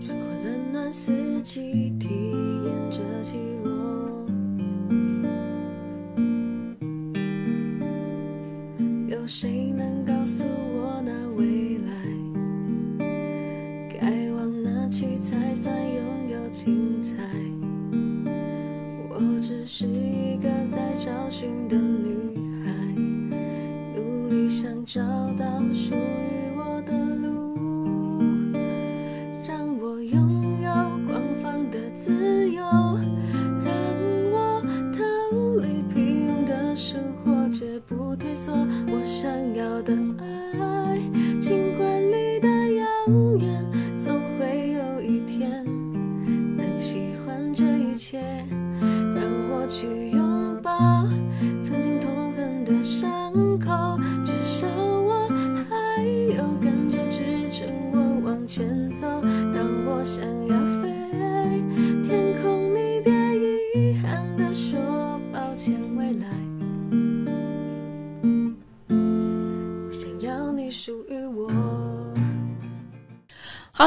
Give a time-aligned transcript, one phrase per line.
[0.00, 2.08] 穿过冷暖四季，体
[2.64, 3.72] 验着起落。
[9.08, 9.63] 有谁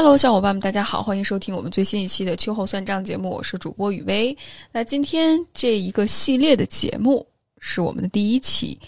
[0.08, 4.34] Hello，小伙伴们，大家好，欢迎收听我们最新一期的秋后算账节目，我是主播雨薇。
[4.72, 7.26] 那今天这一个系列的节目
[7.58, 8.80] 是我们的第一期，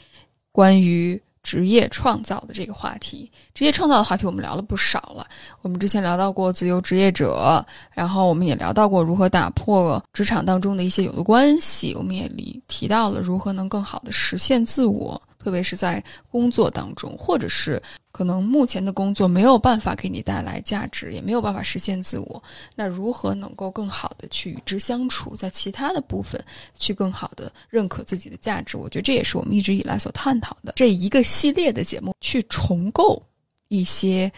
[0.51, 3.31] 关于职业创造的这个话题。
[3.53, 5.27] 职业创造的话题我们聊了不少了，
[5.61, 7.62] 我们之前聊到过自由职业者，
[7.93, 12.33] 然后我们也聊到过如何打破职场当中的一些有的关系，我们也
[12.67, 22.43] 提到了如何能更好的实现自我，特别是在工作当中，或者是可能目前的工作没有办法给你带来价值，也没有办法实现自我，
[22.75, 26.39] 那如何能够更好的去与之相处，在其他的部分
[26.75, 28.77] 去更好的认可自己的价值？
[28.77, 33.23] 我觉得这也是我们一直以来所探讨的这一个系列的节目，去重构
[33.69, 34.31] 一些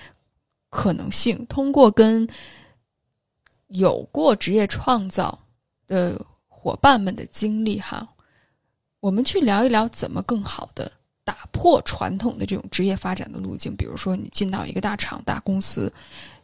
[0.70, 2.28] 可能性，通过跟
[3.69, 5.39] 有过职业创造
[5.86, 8.06] 的伙伴们的经历哈，
[9.03, 10.90] 我们去聊一聊怎么更好的
[11.24, 13.74] 打破传统的这种职业发展的路径。
[13.74, 15.92] 比如说，你进到一个大厂、大公司，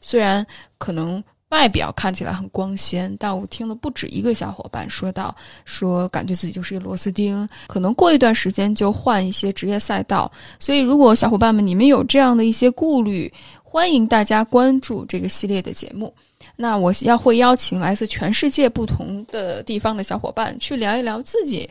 [0.00, 0.44] 虽然
[0.76, 5.32] 可能外表看起来很光鲜，但我听了不止一个小伙伴说到，
[5.64, 10.30] 说感觉自己就是一个螺丝钉，可能过一段时间就换一些职业赛道。
[10.58, 13.32] 所以，如果小伙伴们你们有这样的一些顾虑，
[13.62, 16.12] 欢迎大家关注这个系列的节目。
[16.54, 21.68] 那我要会邀请来自全世界不同的地方的小伙伴去聊一聊自己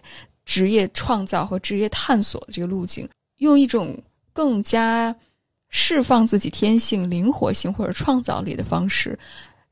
[0.48, 3.08] 职业创造和职业探索的这个路径，
[3.40, 5.14] 用一种更加
[5.68, 9.20] 释放自己天性、灵活性或者创造力的方式，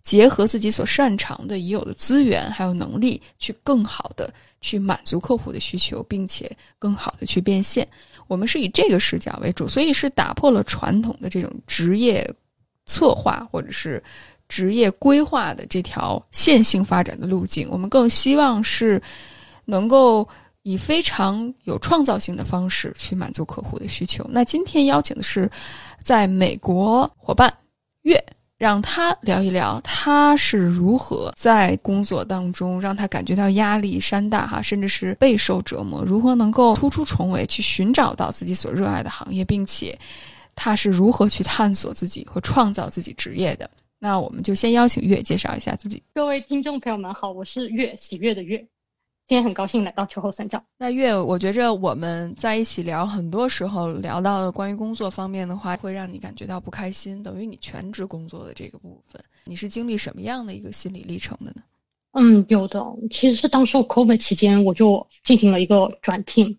[0.04, 7.88] 结合自己所擅长的已有的资源还有能力，去更好的去满足客户的需求，并且更好的去变现。
[8.28, 12.30] 我们是以这个视角为主，所以是打破了传统的这种职业
[12.86, 14.04] 策划或者是
[14.50, 17.70] 职业规划的这条线性发展的路径。
[17.72, 19.02] 我们更希望是
[19.64, 20.28] 能够
[20.66, 24.28] 以非常有创造性的方式去满足客户的需求。
[24.30, 25.50] 那今天邀请的是
[26.02, 27.54] 在美国伙伴
[28.02, 28.22] 月。
[28.58, 40.00] 让他聊一聊他是如何在工作当中让他感觉到压力山大哈，甚至是备受折磨，如何能够突出重围去寻找到自己所热爱的行业，并且
[40.56, 43.70] 他是如何去探索自己和创造自己职业的。
[44.00, 46.02] 那我们就先邀请月介绍一下自己。
[46.14, 48.66] 各位听众朋友们好，我是月喜悦的月。
[49.28, 50.64] 今天很高兴来到秋后算账。
[50.78, 61.64] 那月，我觉着我们在一起聊，很多时候聊到的关于工作方面的话，会让你感觉到不开心，等于你全职工作的这个部分，你是经历什么样的一个心理历程的呢？
[62.12, 66.56] 嗯，有的，其实是当时 COVID 期间，我就进行了一个转 team，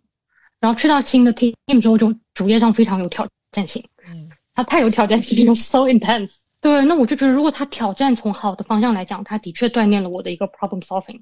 [0.59, 3.81] 然后去到新的 team 之后，就主业上非常有挑战性。
[4.09, 6.33] 嗯，它太有挑战性了，so intense。
[6.61, 11.21] 对，那我就觉得，如果它挑战从好的方向来讲，它的确锻炼了我的一个 problem solving。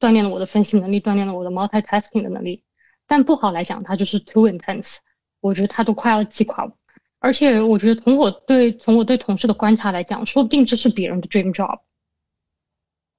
[0.00, 2.64] 锻炼了我的分析能力，锻炼了我的 multitasking 的能力，
[3.06, 4.96] 但不好来讲，它就是 too intense，
[5.40, 6.72] 我觉得它都快要击垮我。
[7.18, 11.78] 而且我觉得从我对从我对同事的观察来讲，说不定这是别人的 dream job。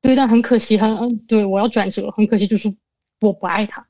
[0.01, 2.75] 对，但很可惜，很对我要转折，很可惜就是
[3.19, 3.87] 我不爱他。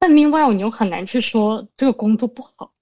[0.00, 2.72] 但 meanwhile 你又很难去说这个工作不好，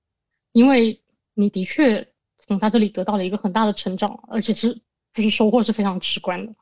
[0.53, 1.03] 因为
[1.35, 2.09] 你的确
[2.47, 4.81] 从他这里得到了一个很大的成长，而且是
[5.13, 6.55] 就是收获是非常直观的。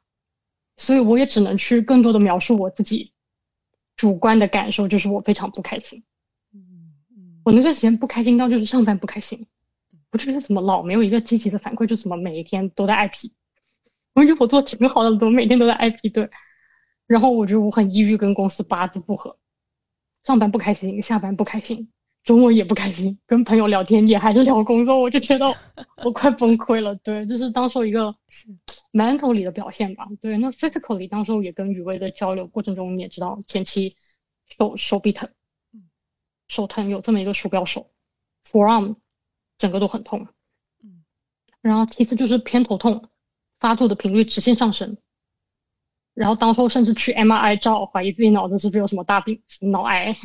[0.77, 3.13] 所以我也只能去更多的描述我自己
[3.97, 6.03] 主观的感受，就是我非常不开心。
[7.45, 9.47] 我那段时间不开心到就是上班不开心，
[10.11, 13.31] 我这边怎么老没有一个积极的反馈，就怎么每一天都在挨批。
[14.15, 16.09] 我觉得我做挺好的，怎么每天都在挨批？
[16.09, 16.29] 对，
[17.07, 19.37] 然后我觉得我很抑郁，跟公司八字不合，
[20.25, 21.87] 上班不开心，下班不开心，
[22.23, 25.47] 周末也不开心，跟朋友聊天也还是聊工作，我就觉得
[26.03, 26.95] 我快崩溃了。
[26.97, 28.15] 对，这是当时一个
[28.95, 30.09] mental 里的表现吧。
[30.23, 33.93] 对，那 physically 当时也跟雨薇的交流过程中，你也知道前期
[34.47, 35.29] 手手臂疼，
[36.49, 37.91] 手疼有这么一个鼠标手
[38.47, 38.97] ，forearm
[39.59, 40.29] 整个都很痛。
[40.83, 41.05] 嗯，
[41.61, 43.11] 然后其次就是偏头痛，
[43.59, 44.97] 发作的频率直线上升。
[46.15, 50.17] 然后当时甚至去 MRI 照，怀疑自己脑子是不是有什么大病，什么脑癌。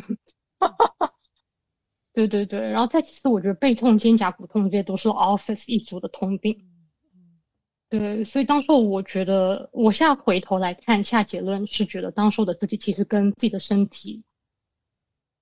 [2.14, 6.69] 对对对，然后再其次，我觉得背痛、肩胛骨痛这些都是 Office 一族的通病。
[7.90, 14.24] 对，所以当时我觉得，我现在回头来看下结论是觉得，当时的自己其实跟自己的身体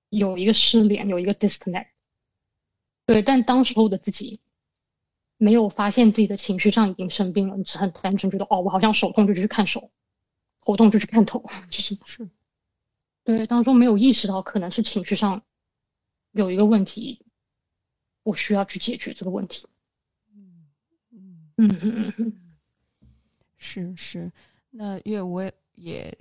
[0.08, 1.88] 有一个失联，有一个 disconnect。
[3.04, 4.40] 对，但当时候的自己
[5.36, 9.90] 没有发现自己的情绪上已经生病了，只是很单纯觉得，哦，我好像手痛就去看手，
[10.62, 12.28] 头痛就去看头，就是是。
[13.24, 15.42] 对，当中没有意识到可能是情绪上
[16.32, 17.26] 有一个问题，
[18.22, 19.66] 我需要去解决这个问题。
[21.58, 22.32] 嗯嗯嗯嗯
[23.58, 24.30] 是是。
[24.70, 26.16] 那因为我也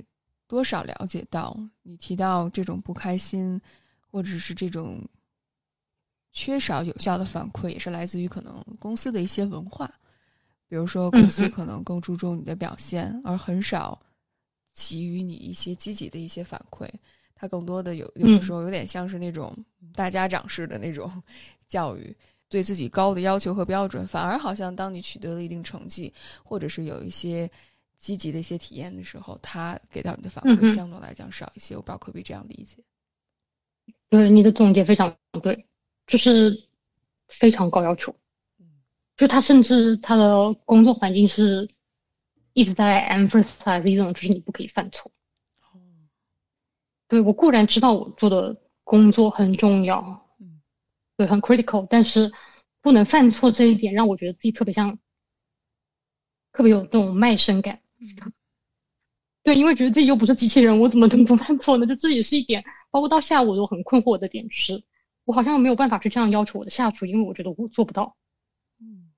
[0.48, 3.60] 多少了解到，你提到这种不开心，
[4.10, 5.02] 或者是这种
[6.34, 9.88] 缺少有效的反馈，也是来自于可能公司的一些文化，
[10.68, 14.00] 比如说公司可能更注重你的表现，而很少。
[14.80, 16.88] 给予你一些积极的一些反馈，
[17.34, 19.52] 它更多的有有的时候有点像是那种
[19.96, 21.12] 大家长式的那种
[21.68, 22.16] 教育，
[22.50, 26.14] 对自己高的要求和标准，反而好像当你取得了一定成绩，
[26.44, 27.50] 或者是有一些
[27.98, 31.76] 积极的一些体验的时候，他给到你的反馈相对来讲少一些。
[31.76, 32.78] 我不知道可不可以这样理解？
[34.10, 35.66] 对，你的总结非常对，
[36.06, 36.68] 就是
[37.28, 38.16] 非常高要求，
[39.16, 41.70] 就他甚至他的工作环境是。
[42.54, 45.12] 一直在 emphasize 一种，就是你不可以犯错。
[47.08, 50.27] 对我固然知道我做的工作很重要，
[51.18, 52.32] 对，很 critical，但是
[52.82, 54.98] 不能犯错这一点让我觉得自己特别像，
[56.54, 57.82] 特别有那种卖身感。
[59.44, 61.86] 对，因为觉得自己又不是机器人，我怎么能不犯错呢？
[61.86, 64.84] 就这也是一点，包括到下午我都很困惑的点，是
[65.26, 68.16] 我好像没有办法去这样要求我的下属，因为我觉得我做不到。
[68.80, 69.12] 嗯，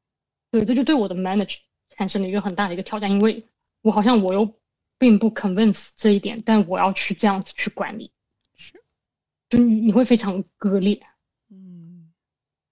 [0.51, 1.57] 对，这就对我的 manager。
[1.97, 3.45] 产生了一个很大的一个挑战，因为
[3.81, 4.49] 我好像我又
[4.97, 8.09] 并不 convince 这一点，但我要去这样子去管理，
[8.55, 8.81] 是，
[9.49, 11.18] 就你会非常割裂，嗯，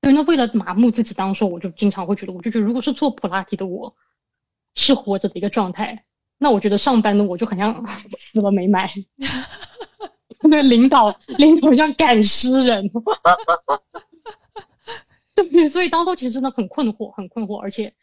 [0.07, 0.13] 对。
[0.13, 3.93] 那为了麻木自己，当时我就经常会觉得，我就觉得如果是做普拉提的我，
[4.75, 6.05] 是活着的一个状态，
[6.37, 7.85] 那我觉得上班的我就很像
[8.17, 8.89] 死了没埋，
[10.43, 12.89] 那领导领导像赶尸人，
[15.35, 17.93] 对，所以当时其实真的很困惑，很困惑，而且。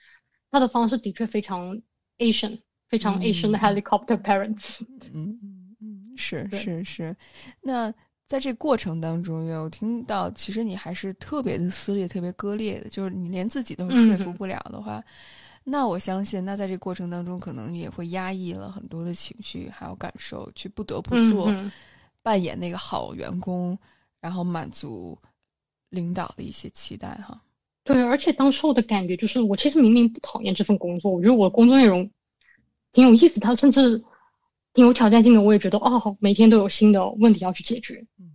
[0.51, 1.77] 他的方式的确非常
[2.19, 4.79] Asian，非常 Asian 的 helicopter parents。
[5.13, 7.17] 嗯嗯嗯，是是是。
[7.61, 7.93] 那
[8.27, 15.03] 在这过程当中，有听到其实你还是特别的撕裂、特别割裂的，就是你连自己都说服不了的话，
[15.63, 21.53] 那我相信，那在这过程当中，可能也会压抑了很多的情绪还有感受，去不得不做
[22.23, 23.79] 扮演那个好员工，
[24.21, 25.17] 然后满足
[25.91, 27.39] 领导的一些期待哈。
[27.83, 32.11] 对，而且当时我的感觉就是，我其实明明不讨厌这份工作，我觉得我工作内容
[32.93, 34.03] 挺有意思，它甚至
[34.75, 35.41] 挺有挑战性的。
[35.41, 38.07] 我也觉得，哦，每天都有新的问题要去解决。
[38.19, 38.33] 嗯。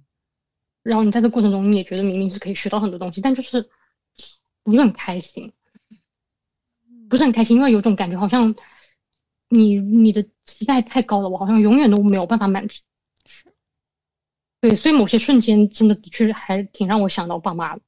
[0.81, 3.69] 然后你在这过程中，你也觉得明明是可以学到很多东西，但就是
[4.63, 5.53] 不是很开心，
[7.09, 8.55] 不是很开心，因为有种感觉，好像
[9.49, 12.81] 你你的期待太高了，我好像永远都没有办法满足。
[13.25, 13.53] 是。
[14.61, 17.81] 对，所以某些瞬间，真的的确还挺让我想到爸妈的。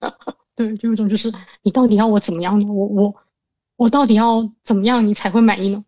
[0.56, 2.66] 对，就有一种就是你到底要我怎么样呢？
[2.72, 3.14] 我我
[3.76, 5.84] 我到底要怎么样你才会满意呢？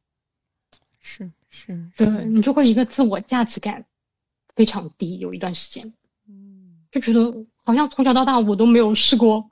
[1.02, 3.85] 是是，对你就会一个自我价值感
[4.54, 5.92] 非常低，有一段时间，
[6.26, 9.50] 嗯，就觉得好像从小到大我都没有试过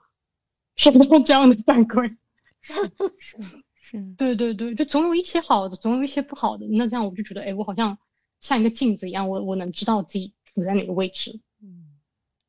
[0.77, 2.17] 收到这样的反馈，
[2.63, 2.73] 是
[3.19, 3.37] 是
[3.75, 6.67] 是， 对对对，就总有一些好的，总有一些不好的。
[6.71, 7.99] 那这样我就觉得，哎，我好像
[8.41, 11.85] 像一个镜子一样，我我能知道自己处在哪个位置，嗯，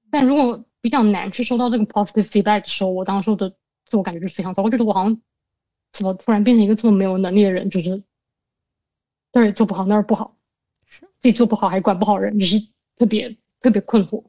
[0.10, 0.64] 但如果。
[0.84, 3.56] 比较难去收到这个 positive feedback 的时候，我当时的
[3.86, 4.64] 自我感觉就是非常糟。
[4.64, 5.22] 我觉得我好像
[5.92, 8.04] 怎么突然变成一个这么没有能力的人，就是
[9.32, 10.38] 这儿也做不好，那儿不好，
[10.86, 12.60] 是自己做不好还管不好人，就是
[12.98, 14.24] 特别特别困惑。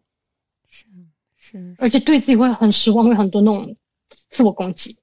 [0.68, 0.86] 是
[1.36, 3.76] 是，而且对自己会很失望，会很多那种
[4.30, 4.96] 自我攻击。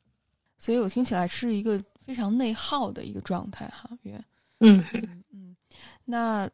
[0.58, 4.20] 所以我听起来是一个非常内耗的一个状态哈，约。
[4.60, 4.84] 嗯
[5.32, 5.56] 嗯，
[6.06, 6.50] 那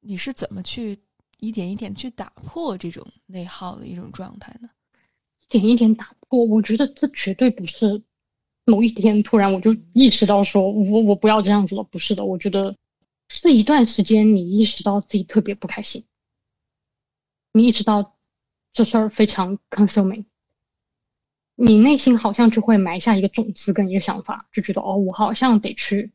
[0.00, 0.98] 你是怎么去？
[1.38, 4.70] 一点一点去打破这种内耗的一种状态呢？
[5.50, 8.02] 一点一点打破，我觉得这绝对不是
[8.64, 12.24] 某一天突然我就意识到说我我不要这样子了，不是的。
[12.24, 12.74] 我觉得
[13.28, 16.04] 是一段时间你意识到自己特别不开心，
[17.52, 18.16] 你意识到
[18.72, 20.24] 这事儿非常 consuming，
[21.54, 26.12] 你内心好像就会埋下一个种子跟一个想法，就觉得哦，我好像得去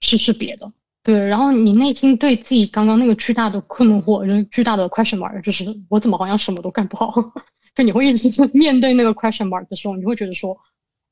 [0.00, 0.72] 试试别的。
[1.02, 7.12] 对，然后你内心对自己刚刚那个巨大的困惑，就是巨大的 question mark，就是我怎么好像什么都干不好？
[7.74, 10.56] 就你会一直面对那个 question mark 的时候，你会觉得说，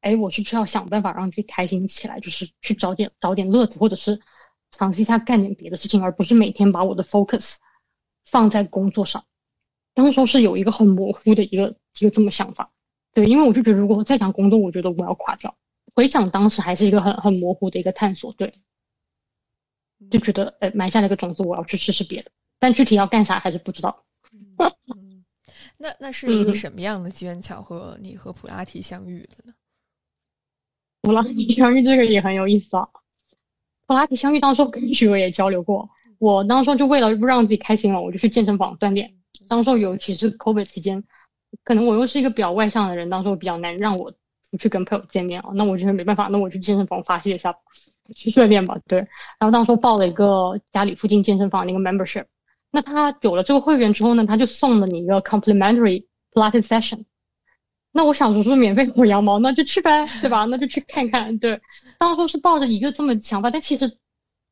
[0.01, 2.19] 哎，我是不是要想办法让自己开心起来？
[2.21, 4.19] 就是去找点找点乐子，或者是
[4.73, 7.55] 尝试一下干点别的事情，而不是每天把我的 focus
[8.25, 9.25] 放在工作上。
[9.95, 12.69] 当时是有一个很模糊的一个一个这么想法，
[13.15, 15.55] 对，因为我就觉得如果再讲工作，我觉得我要垮掉。
[15.95, 18.53] 回想当时还是一个很很模糊的一个探索，对。
[20.11, 24.05] 就觉得，呃，埋下那个种子，我要去试试别的，但具体要干啥还是不知道。
[24.33, 25.25] 嗯，
[25.77, 29.55] 那那是一个什么样的机缘巧合，你和普拉提相遇的呢？
[31.03, 32.89] 普拉提相遇这个也很有意思啊。
[33.93, 35.87] 普拉提相遇当时跟许巍也交流过，
[36.19, 39.13] 我当时就为了不让自己开心了，我就去健身房锻炼。
[39.49, 41.05] 当时尤其是 COVID 期间，
[41.63, 44.11] 可能我又是一个比较外向的人，当时我比较难让我
[44.51, 45.51] 出去跟朋友见面啊。
[45.55, 47.55] 那我觉得没办法，那我去健身房发泄一下。
[48.17, 48.99] 去锻炼吧，对。
[49.39, 52.25] 然后当时报了一个家里附近健身房的一个 membership，
[52.71, 57.05] 那他有了这个会员之后呢，他就送了你一个 complimentary Pilates session。
[57.93, 60.45] 那我想说是免费薅羊毛，那就去呗，对吧？
[60.47, 61.39] 那就去看看。
[61.39, 61.61] 对，
[61.99, 63.99] 当初是抱着一个这么想法，但其实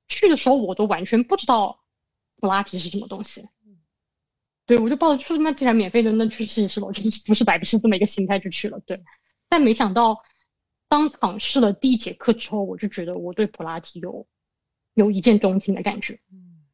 [0.08, 1.80] 去的时候我都完全不知道
[2.36, 3.44] 普拉提是什么东西。
[4.66, 8.78] 对，我就抱着说那既然免费的，那去试一试吧，我就是不是白不是这么一个心态就去了。
[8.86, 9.02] 对，
[9.48, 10.16] 但没想到。
[10.92, 14.26] 当场试了第一节课之后，我就觉得我对普拉提有
[14.94, 16.18] 有一见钟情的感觉。
[16.32, 16.66] 嗯，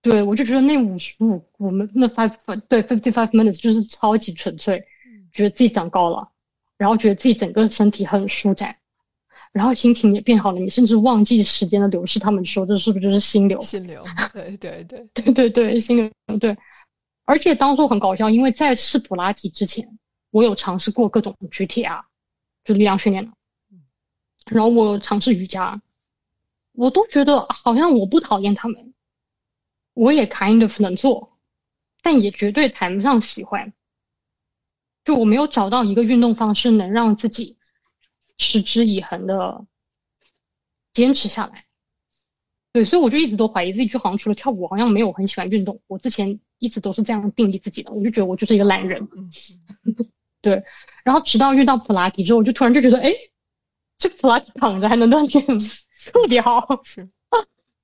[0.00, 2.34] 对我就觉得那五十五，我们那 five
[2.68, 4.82] 对 fifty five minutes 就是超级纯粹，
[5.34, 6.26] 觉得自己长高了，
[6.78, 8.74] 然后觉得自己整个身体很舒展，
[9.52, 10.58] 然后心情也变好了。
[10.58, 13.60] 你甚至忘记时间的流逝，他们说这是不是就是心流？
[13.62, 16.56] 心流，对对对对对对，心流对。
[17.26, 19.86] 而且当初很搞笑，因为在试普拉提之前，
[20.30, 22.02] 我有尝试过各种举铁啊。
[22.64, 23.30] 就力量训练的，
[24.46, 25.78] 然后我尝试瑜伽，
[26.72, 28.94] 我都觉得好像我不讨厌他们，
[29.92, 31.36] 我也 kind of 能做，
[32.02, 33.70] 但也绝对谈不上喜欢。
[35.04, 37.56] 就我没有找到一个运动方式能让自己
[38.38, 39.64] 持之以恒的
[40.92, 41.66] 坚持下来。
[42.72, 45.80] 对，所以我就一直都怀疑自己，就好像除了跳舞，好像没有很喜欢运动。
[45.86, 49.06] 我之前一直都是这样定义自己的，我就觉得我就是一个懒人。
[50.42, 50.60] 对，
[51.04, 53.14] 然后直到遇到普拉提之后，我就突然就觉得，哎，
[53.96, 55.58] 这个普拉提躺着还能锻炼，
[56.12, 56.82] 特别好。
[56.82, 57.08] 是啊，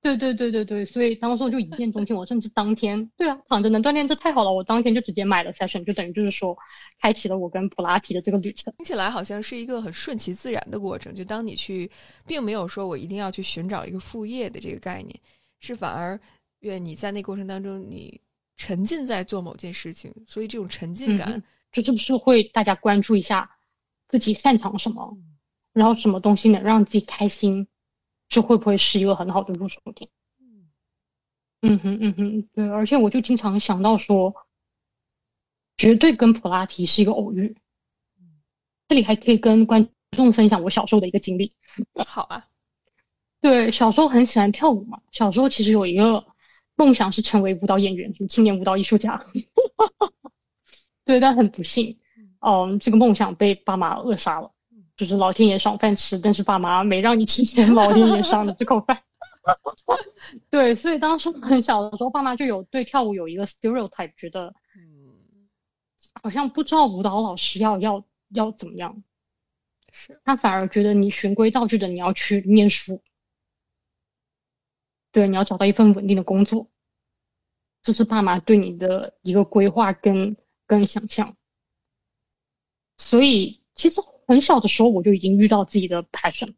[0.01, 2.15] 对对对对对，所以当时我就一见钟情。
[2.15, 4.51] 我甚至当天，对啊，躺着能锻炼，这太好了。
[4.51, 6.57] 我当天就直接买了 session，就等于就是说，
[6.99, 8.73] 开启了我跟普拉提的这个旅程。
[8.77, 11.13] 听起来好像是一个很顺其自然的过程。
[11.13, 11.89] 就当你去，
[12.25, 15.19] 并没有说我一定要去寻找一个副业的这个概念，
[15.59, 16.19] 是反而
[16.61, 18.19] 愿你在那过程当中，你
[18.57, 21.41] 沉浸在做某件事情，所以这种沉浸感。
[21.71, 23.49] 就是不是会大家关注一下
[24.09, 25.17] 自己擅长什么，
[25.71, 27.65] 然后什么东西能让自己开心，
[28.31, 30.09] 这会不会是一个很好的入手点？
[31.63, 34.33] 嗯哼嗯哼，对，而且我就经常想到说，
[35.75, 37.53] 绝对跟普拉提是一个偶遇。
[38.87, 41.51] 这里还可以跟观众分享我小时候的一个经历。
[42.07, 42.47] 好啊，
[43.41, 46.25] 对，小时候很喜欢跳舞嘛，小时候其实有一个
[46.77, 49.21] 梦想是成为舞蹈演员，就青年舞蹈艺术家。
[51.03, 51.99] 对，但很不幸，
[52.39, 54.49] 嗯，这个梦想被爸妈扼杀了。
[55.01, 59.01] 就是老天爷赏饭吃，但是爸妈没让你吃钱，老天爷赏你这口饭。
[60.51, 65.49] 对，所以当时很小的时候，爸妈就有对跳舞有一个 stereotype，觉得，嗯，
[66.21, 68.03] 好像不知道舞蹈老师要要
[68.35, 69.03] 要怎么样。
[69.91, 73.01] 是，他反而觉得你循规蹈矩的，你要去念书。
[75.11, 76.69] 对，你要找到一份稳定的工作。
[77.81, 80.37] 这是爸妈对你的一个规划跟。
[80.67, 81.35] 跟想象，
[82.95, 83.99] 所以其实
[84.31, 86.53] 很小的时候我就已经遇到自己的 passion，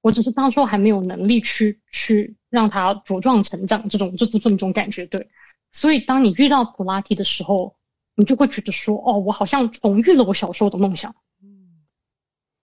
[0.00, 5.30] 我只是当初还没有能力去去让它茁壮成长，这种就是这么种感觉，对。
[5.70, 7.76] 所以当你遇到普拉提的时候，
[8.16, 11.14] 你就会觉得说，哦，我好像重遇了我小时候的梦想，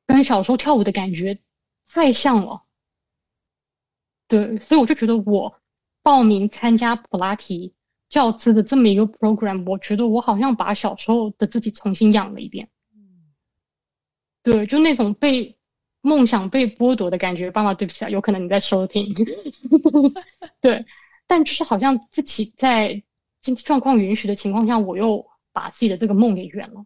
[0.05, 1.39] 跟小时候跳舞的感觉
[1.87, 2.63] 太像了，
[4.27, 4.59] 对。
[4.59, 5.55] 所以我就觉得我
[6.03, 7.73] 报名参加普拉提。
[8.09, 12.67] 教资的这么一个 program，我觉得我好像把小时候的自己重新养了一遍。
[14.51, 15.55] 对，就那种被
[16.01, 17.51] 梦想被剥夺的感觉。
[17.51, 19.13] 爸妈，对不起啊，有可能你在收听。
[20.61, 20.85] 对，
[21.27, 23.01] 但就是好像自己在
[23.41, 26.83] 经济状况允许的情况下，我又把自己的这个梦给圆了。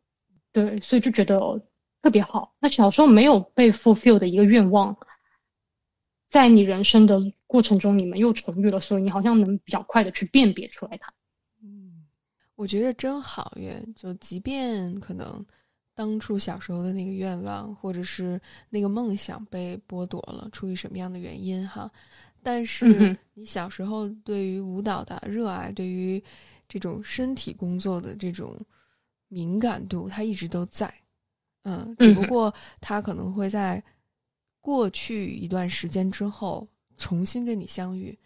[0.52, 1.40] 对，所以就觉得
[2.02, 2.54] 特别好。
[2.60, 4.98] 那小时候没有被 fulfill 的一个愿望，
[6.28, 7.22] 在你人生的。
[7.46, 11.14] 过程中你们又重遇了，所以你好像能比较快的去辨别出来它。
[11.62, 12.04] 嗯，
[12.56, 15.46] 我觉得真好月，就即便可能
[15.96, 21.92] 当初小时候的那个愿望或者是那个梦想被剥夺了，出于什么样的原因哈，
[22.42, 26.24] 但是你小时候对于舞蹈的热爱，对于
[26.68, 28.58] 这种身体工作的这种
[29.28, 30.92] 敏感度，它一直都在。
[31.64, 33.82] 嗯，只不过它可能会在
[34.62, 38.18] 过去一段时间之后重新跟你相遇。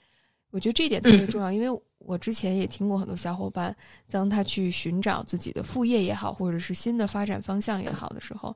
[0.52, 1.82] 我觉得这一点特别重要，因为。
[2.00, 3.76] 我之前也听过很多小伙伴，
[4.10, 8.56] 当他去寻找自己的副业也好，或者是新的发展方向也好的时候，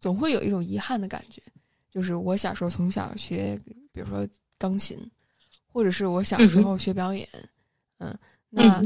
[0.00, 1.42] 总会有一种遗憾的感觉，
[1.90, 3.58] 就是我小时候从小学，
[3.90, 4.98] 比如说钢琴，
[5.66, 7.28] 或者是我小时候学表演，
[7.98, 8.16] 嗯，
[8.48, 8.80] 那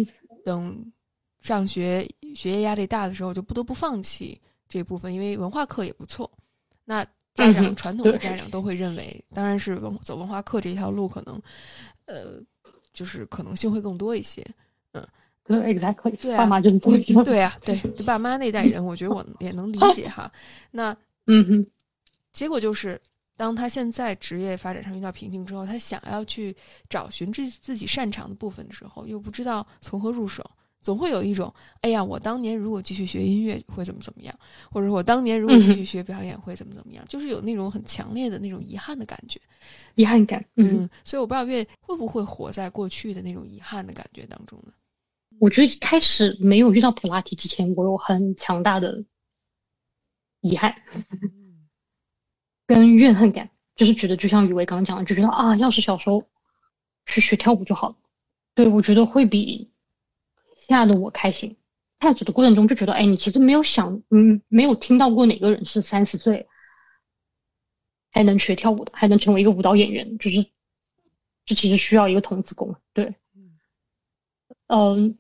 [0.45, 0.93] 等
[1.40, 6.31] 上学学业压力大的时候，就不得不放弃这部分，因为文化课也不错。
[6.85, 11.43] 那家长传统的家长都会认为，当然是文走文化课这条路可能，
[12.07, 12.40] 呃。
[12.99, 14.45] 就是可能性会更多一些，
[14.93, 15.07] 嗯，
[15.45, 16.78] 对，exactly，对，爸妈就是
[17.23, 20.28] 对啊，对，爸妈那代人，我觉得我也能理解哈。
[20.73, 20.90] 那，
[21.26, 21.67] 嗯嗯，
[22.33, 23.00] 结果就是，
[23.37, 26.57] 当他现在职业发展上遇到瓶颈之后，他想要去
[26.88, 30.45] 找寻自自己擅长的部分的时候，又不知道从何入手。
[30.88, 31.52] 总会有一种，
[31.83, 34.35] 哎呀，我当年如果继续学音乐会怎么怎么样，
[34.71, 39.38] 或者我当年如果继续学表演会怎么怎么样，就是有那种很强烈的那种遗憾的感觉，
[39.97, 40.42] 遗憾感。
[40.57, 44.73] 嗯，所以我不知道月会不会活在过去的那种遗憾的感觉当中呢？
[45.38, 49.04] 我觉得一开始没有遇到普拉提之前，我有很强大的
[50.40, 50.75] 遗憾
[52.66, 56.25] 跟怨恨感，就是觉得就像雨薇刚刚讲的，就觉得啊，要是小时候
[57.04, 57.97] 去学跳舞就好了。
[58.54, 59.71] 对，我觉得会比。
[60.68, 61.56] 现在的我开心，
[61.98, 66.46] 探索的过程中就觉得，哎，你其实没有想，嗯，没有听到过哪个人是三十岁
[68.10, 70.44] 还能学跳舞的，还能成为一个舞蹈演员，就是
[71.46, 73.14] 这其实需要一个童子功，对，
[74.66, 75.16] 嗯，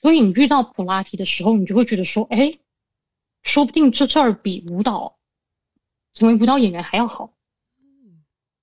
[0.00, 2.58] 所以你遇到普拉提的时候，你就会觉得说，哎，
[3.42, 5.18] 说不定这事儿比舞蹈
[6.14, 7.34] 成为舞蹈演员还要好，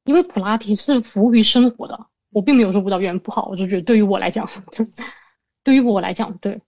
[0.05, 4.49] 因为普拉提是服务于生活的，我并没有说舞蹈演员不好，我就觉得对于我来讲。
[5.63, 6.61] 对于我来讲，对，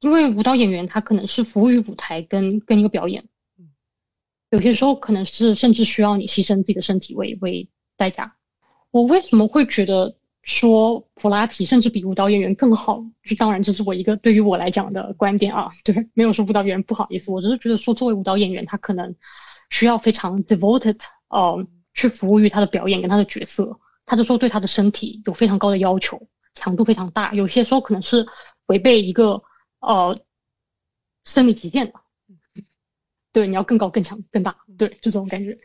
[0.00, 3.24] 因为舞蹈演员他可能是服务于舞台跟跟一个表演，
[4.50, 8.36] 有些时候可能是甚至需要你牺牲自己的身体为为代价。
[8.90, 13.02] 我为什么会觉得说普拉提甚至比舞蹈演员更好？
[13.22, 19.14] 就当然这是我一个对于我来讲的观点啊，对，没有说舞蹈演员不好意思，我只是觉得说作为舞蹈演员，他可能
[19.70, 20.98] 需要非常 devoted
[21.28, 26.20] 哦，去服务于他的表演跟他的角色，他就说对他的身体有非常高的要求。
[26.54, 28.26] 强度非常大，有些时候可能是
[28.66, 29.42] 违背一个
[29.80, 30.18] 呃
[31.24, 31.94] 生理极限的。
[33.32, 35.58] 对，你要更高、更强、更大，对，就这种感觉。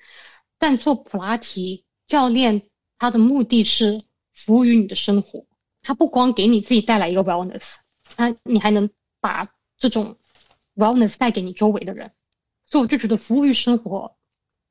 [0.57, 5.45] 但做普拉提教练，他的目的是服务于你的生活，
[5.81, 7.75] 他不光给你自己带来一个 wellness，
[8.15, 9.45] 他你还能把
[9.77, 10.17] 这种
[10.75, 12.09] wellness 带给你周围的人。
[12.65, 14.15] 所以我就觉得服务于生活，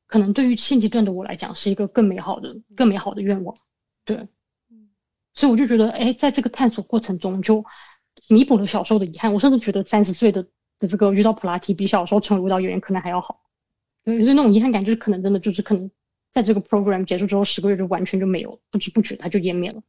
[0.06, 3.56] 可能对于现阶段的我来讲是一个更美好的、更美好的愿望。
[4.04, 4.26] 对。
[5.36, 7.62] 所以我就觉得，哎，在这个探索过程中，就
[8.28, 9.32] 弥补了小时候的遗憾。
[9.32, 10.42] 我甚至觉得三十岁的
[10.78, 13.38] 的这个遇到普拉提，比小时候成为舞蹈演员可能还要好。
[14.06, 15.90] 所以那种遗憾感，就是可能真的就是可能，
[16.32, 19.82] 在这个 program 结束之后十个月就完全就没有，不知不觉它就湮灭了。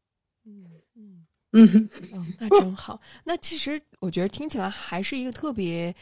[0.46, 3.00] 嗯嗯嗯嗯，那真好。
[3.24, 5.96] 那其实我觉得听起来还是一个特别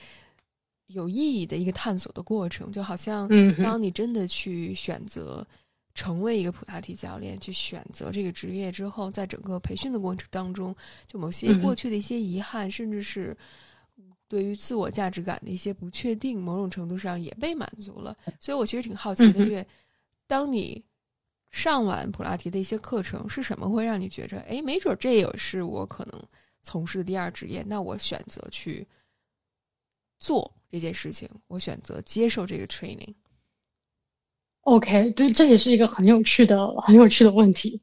[0.87, 3.29] 有意义的一个探索的过程，就好像
[3.63, 5.45] 当你真的去选择。
[5.95, 10.75] 成为一个普拉提教练，去选择这个职业之后，在整个培训的过程当中，
[11.07, 13.35] 就某些过去的一些遗憾，甚至是
[14.27, 18.15] 对于自我价值感的一些不确定，某种程度上也被满足了。
[18.41, 19.65] 所以我其实挺好奇的，因为
[20.27, 20.83] 当你
[21.49, 26.21] 上完普拉提的一些课程，是什么会让你觉着，哎，没准这也是我可能
[26.61, 27.63] 从事的第二职业？
[27.65, 28.85] 那我选择去
[30.19, 33.13] 做这件事情，我选择接受这个 training。
[34.65, 37.79] OK，对，这也是一个很有趣的、很有趣的问题，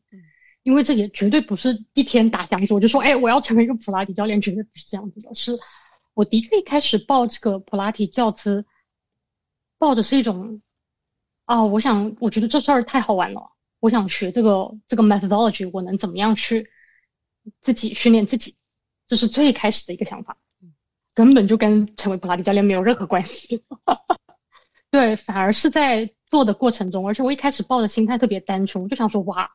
[0.65, 5.33] 因为这也绝对不是一天打响指我就说，哎，我要成为一个普拉提教练，绝对不是这样子的。
[5.33, 5.57] 是，
[6.15, 8.67] 我的确一开始报这个普拉提教资，
[9.79, 10.61] 抱的是一种，
[11.45, 13.41] 啊，我想，我觉得这事儿太好玩了，
[13.79, 16.69] 我想学这个这个 methodology，我能怎么样去
[17.61, 18.57] 自己训练自己，
[19.07, 20.37] 这是最开始的一个想法，
[21.15, 23.63] 根本就跟成为普拉提教练没有任何关系。
[24.91, 26.13] 对，反而是在。
[26.33, 29.47] 做的过程中，而且我一开始抱的心态特别单纯，我就想说，哇，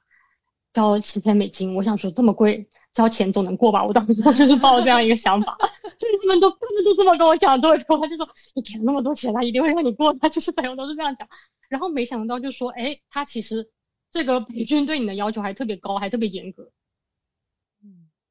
[0.73, 2.63] 交七千美金，我想说这么贵，
[2.93, 3.83] 交钱总能过吧？
[3.83, 5.57] 我当时 就是抱这样一个想法，
[5.97, 11.27] 就是他们都他们都这么跟我讲，作为朋友，他就说你给了那么多钱，他一定会让你过，他 就是朋友都是这样讲。
[11.67, 13.67] 然后没想到就说，哎，他其实
[14.11, 16.69] 这个培训对你的要求还特别高，还特别严格。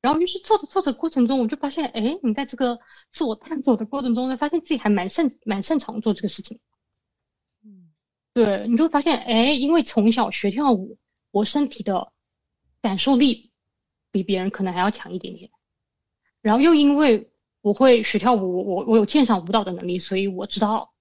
[0.00, 2.78] 然后于是做着做着过程中，我就发现，哎，你在这个
[3.10, 6.60] 自我探索的过程中，呢，发现自己还蛮擅蛮擅长做这个事情。
[8.36, 10.96] 嗯，对，你就发现，哎，因为从小学跳舞，
[11.30, 12.12] 我身体的
[12.82, 13.50] 感受力
[14.10, 15.50] 比别人可能还要强一点点。
[16.42, 17.30] 然后又因为
[17.62, 20.92] 我会学跳舞，我我有鉴赏舞蹈的能力，所以我知道。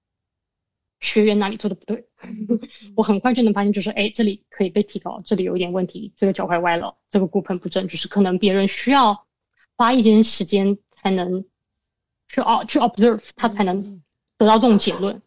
[1.00, 2.02] 学员哪里做的不对，
[2.96, 9.26] 我很快就能发现，就是哎，这里可以被提高，这里有一点问题，这个脚踝歪了，这个骨盆不正，就是可能别人需要
[9.76, 11.44] 花一点时间才能
[12.28, 14.02] 去哦去 observe，他才能
[14.38, 15.20] 得到这种结论。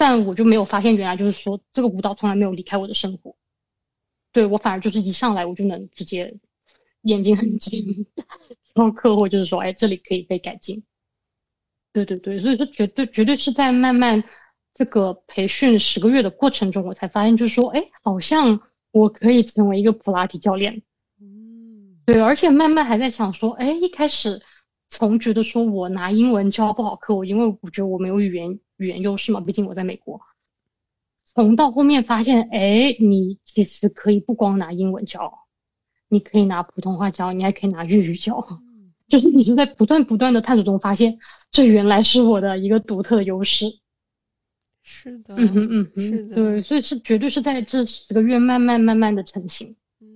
[0.00, 3.36] 但我就没有发现，原来就是说这个舞蹈从来没有离开我的生活，
[4.32, 6.34] 对我反而就是一上来我就能直接
[7.02, 7.84] 眼睛很尖，
[8.72, 10.82] 然后客户就是说，哎，这里可以被改进。
[11.92, 14.24] 对对对，所以说绝对绝对是在慢慢。
[14.72, 18.58] 这个培训十个月的过程中，我才发现，就是说，哎，好像
[18.92, 20.80] 我可以成为一个普拉提教练。
[21.20, 24.40] 嗯，对，而且慢慢还在想说，哎，一开始
[24.88, 30.20] 从觉得说我拿英文教不好课，我因为我觉得我没有语言语言优势嘛，毕竟我在美国。
[31.34, 35.32] 从到后面发现，哎，你其实可以不光拿英文教，
[36.08, 38.44] 你可以拿普通话教，你还可以拿粤语教，
[39.06, 41.18] 就是你是在不断不断的探索中发现，
[41.50, 43.66] 这原来是我的一个独特的优势。
[44.82, 50.08] 是的，嗯哼嗯哼，是的，对，所以是绝对是在这十个月慢慢慢慢的成型，嗯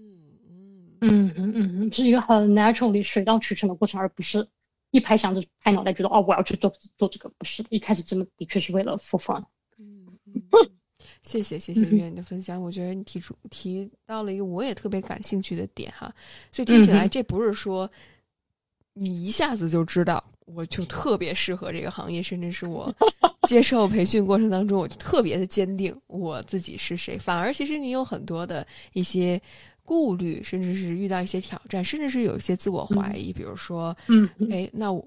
[1.00, 4.48] 嗯嗯嗯嗯嗯，是一个很 naturally 水到渠成的过程，而不是
[4.94, 9.44] 一拍想着拍脑袋觉得哦我要去做做这个，不是的，一开始真的的确是为了 for fun。
[9.76, 10.06] 嗯，
[11.24, 16.14] 谢谢谢谢月你的分享，我觉得你提出提到了一个我也特别感兴趣的点哈，
[16.52, 17.90] 所以听起来这不是说
[18.92, 20.22] 你一下子就知道。
[20.46, 22.94] 我就特别适合这个行业，甚至是我
[23.48, 27.16] 接受培训过程当中，我就特别的坚定我自己是谁。
[27.16, 29.40] 反而，其实你有很多的一些
[29.84, 33.32] 顾虑，甚至是遇到一些挑战，甚至是有一些自我怀疑。
[33.32, 35.06] 比如说，嗯，哎，那我，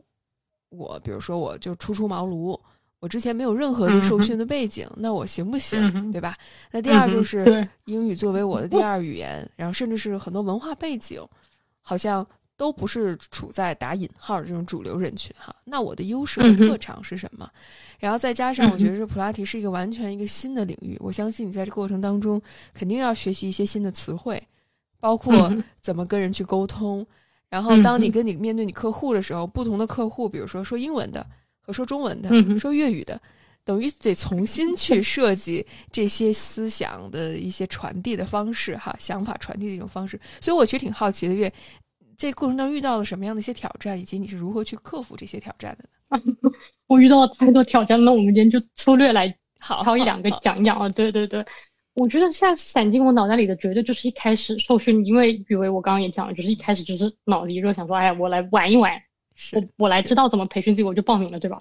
[0.70, 2.60] 我，比如说，我就初出茅庐，
[3.00, 6.12] 我之前没有任何的受训的背景，那我行不行？
[6.12, 6.38] 对吧？
[6.72, 11.22] 那第二就是英语作为我的 第二语言，然后甚至是很多文化背景，
[11.82, 12.26] 好像。
[12.60, 17.48] 都不是处在打引号的这种主流人群哈，那我的优势和特长是什么？
[18.00, 22.42] 然后再加上我觉得这普拉提是一个完全一个新的领域，我相信你在这过程当中
[22.74, 24.42] 肯定要学习一些新的词汇，
[25.00, 27.06] 包括 怎么跟人去沟通。
[27.50, 31.26] 然后当你跟你面对你客户的时候，不同的客户，比如说说英文的
[31.62, 33.20] 和说中文的、说粤语的，
[33.64, 40.20] 等于得重新去设计这些思想的一些传递的方式哈，想法传递的一种方式。
[40.42, 41.52] 所以我其实挺好奇的，月。
[42.18, 46.52] 这过程中遇到了什么样的一些挑战，以及你是如何去克服这些挑战的呢？
[46.88, 50.90] 我遇到了太多挑战，那我们今天就粗略来好挑一两个讲讲啊。
[50.90, 51.46] 对对对，
[51.98, 58.94] 我觉得现在闪进我脑袋里的绝对就是一开始受训，因为以为我刚刚也讲了，就是一开始就是脑子一热，想说哎，我来玩一玩，
[59.54, 61.60] 我我来知道怎么培训自己，我就报名了，对吧？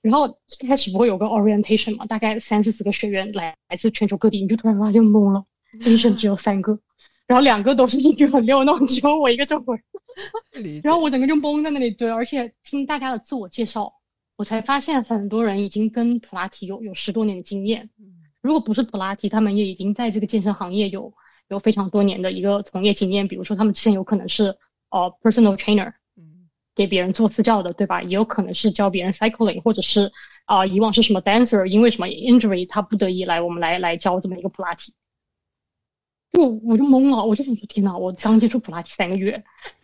[0.00, 0.28] 然后
[0.60, 5.44] 一开始不会有个 orientation 嘛，大概三四十个学员来来自全球各地，你就突然发现懵了，
[5.84, 6.78] 医生只有三个。
[7.26, 9.80] 然后两个都是 英语很溜，那只有我一个中文。
[10.84, 11.90] 然后我整个就懵在那里。
[11.90, 13.92] 对，而且听大家的自我介绍，
[14.36, 17.90] 我才发现很多人已经跟普拉提有有十多年的经验。
[18.42, 21.12] 如果不是普拉提，他们也已经在这个健身行业有
[21.48, 23.26] 有非常多年的一个从业经验。
[23.26, 24.56] 比如说，他们之前有可能是
[24.90, 25.92] 呃 personal trainer，
[26.74, 28.02] 给别人做私教的，对吧？
[28.02, 30.10] 也有可能是教别人 cycling，或者是
[30.46, 34.92] 啊以往是什么 dancer，因为什么 injury，他不得已来我们来来教这么一个普拉提。
[36.32, 39.32] 就我就懵了，我就想说天呐，我刚接触普拉提三个月，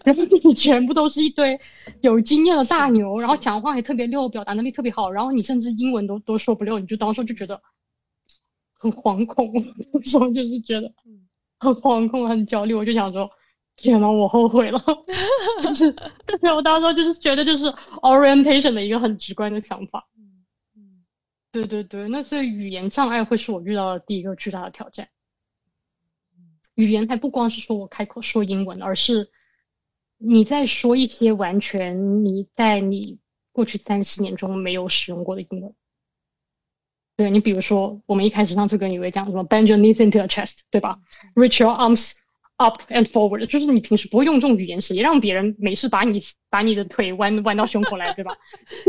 [0.02, 1.60] 然后这里全部都是一堆
[2.00, 7.60] 有经验的大牛，然后讲话也特别溜，表达能力特别好，然后你甚至英文都都说不溜，你就当时就觉得
[8.78, 9.52] 很惶恐，
[9.92, 10.90] 那时候就是觉得
[11.58, 13.28] 很惶恐、很焦虑，我就想说
[13.76, 14.80] 天呐，我后悔了，
[15.62, 15.92] 就是
[16.54, 17.66] 我当时就是觉得就是
[18.02, 20.08] orientation 的一个很直观的想法，
[21.52, 25.08] 对对对，那所以语言障碍会是我遇到的第一个巨大的挑战。
[26.74, 29.28] 语言还不光是说我开口说英文，而是
[30.16, 33.18] 你在说一些完全你在你
[33.50, 35.74] 过去三十年中没有使用过的英文。
[37.18, 40.96] 对你，比如说我们一开始上次跟以为讲什么 bend your knees into your chest，对吧
[41.34, 42.12] ？reach your arms
[42.56, 48.34] up and forward，就是你平时不会用这种语言时，也让别人没事把你把你的腿弯弯到胸口来，对吧？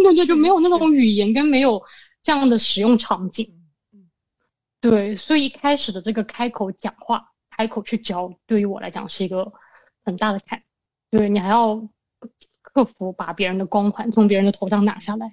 [0.04, 1.82] 那就就没有那种语言跟没有
[2.22, 3.52] 这样的使用场景。
[4.80, 7.26] 对，所以一开始的这个开口讲话。
[7.52, 9.52] 开口去教，对于我来讲是一个
[10.06, 10.64] 很大的坎。
[11.12, 11.76] 对你还要
[12.62, 15.30] 克服把别人的光环从别人的头上拿下来。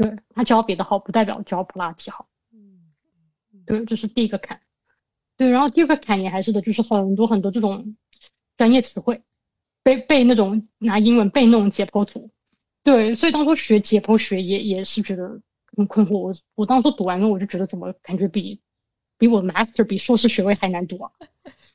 [0.00, 2.26] 对他教别的好，不代表教普拉提好。
[3.66, 4.58] 对，这是第一个坎。
[5.36, 7.96] 对，然后第二个坎也还是的，就是很多很多这种
[8.56, 9.22] 专业词汇。
[9.82, 12.30] 背背那种拿英文背那种解剖图，
[12.84, 15.40] 对，所以当初学解剖学也也是觉得
[15.74, 16.18] 很困惑。
[16.18, 18.60] 我我当初读完了，我就觉得怎么感觉比
[19.16, 21.10] 比我 master 比硕士学位还难读啊！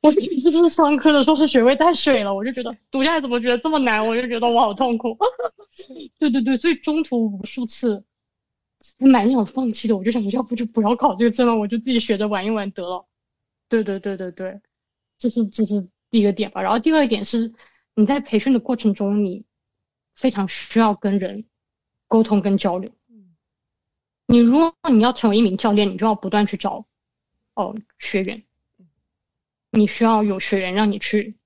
[0.02, 5.18] 我就是商科的硕士学位太水了，我就觉得读下来怎么觉得这么难，我就觉得我好痛苦。
[6.20, 8.04] 对对对，所以中途无数次
[9.00, 13.06] 蛮想放弃的，我就想要不就不要考这个证了，我就自己学着玩一玩得了。
[13.70, 14.62] 对对对对对，
[15.18, 16.62] 这是这是第一个点吧。
[16.62, 17.54] 然后第二个点是。
[17.98, 19.46] 你在培训的过程中，你
[20.16, 21.46] 非常需要跟人
[22.10, 22.92] 沟通跟交流。
[24.26, 26.86] 你如果你要成为一名教练，你就要不断去找
[27.54, 28.44] 哦学员。
[29.72, 31.38] 你需要有学员让你去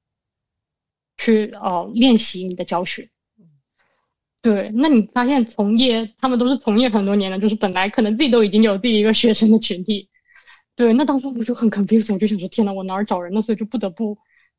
[1.18, 3.08] 去哦练习你的教学。
[4.42, 10.10] 对，那你发现从业他们都是从业很多年了，就是本来可能自己都已经有自己一个学生的群体。
[10.76, 13.42] 对，那当时我就很 confused，我就想说天呐，我哪儿找人呢？
[13.42, 14.18] 所以就不得不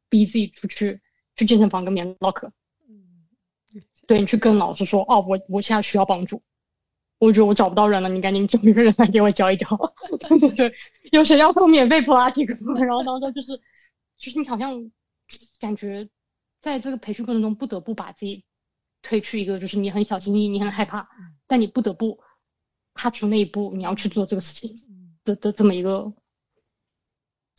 [0.08, 1.00] 逼自己出去。
[1.36, 2.52] 去健身房跟别人唠嗑，
[2.86, 2.92] 嗯，
[4.06, 6.42] 对你去跟老师说哦，我我现在需要帮助，
[7.18, 9.66] 我觉得我找不到人了，你赶紧找一个人来给我教一教。
[10.28, 10.74] 对对对，
[11.12, 12.54] 有谁要送免费普拉提课？
[12.84, 13.58] 然后当时就是，
[14.18, 14.90] 就是你好像
[15.58, 16.06] 感觉
[16.60, 18.44] 在这个培训过程中不得不把自己
[19.02, 21.08] 推去一个就是你很小心翼翼、你很害怕，
[21.46, 22.18] 但你不得不
[22.94, 24.74] 踏出那一步，你要去做这个事情
[25.24, 26.12] 的的这么一个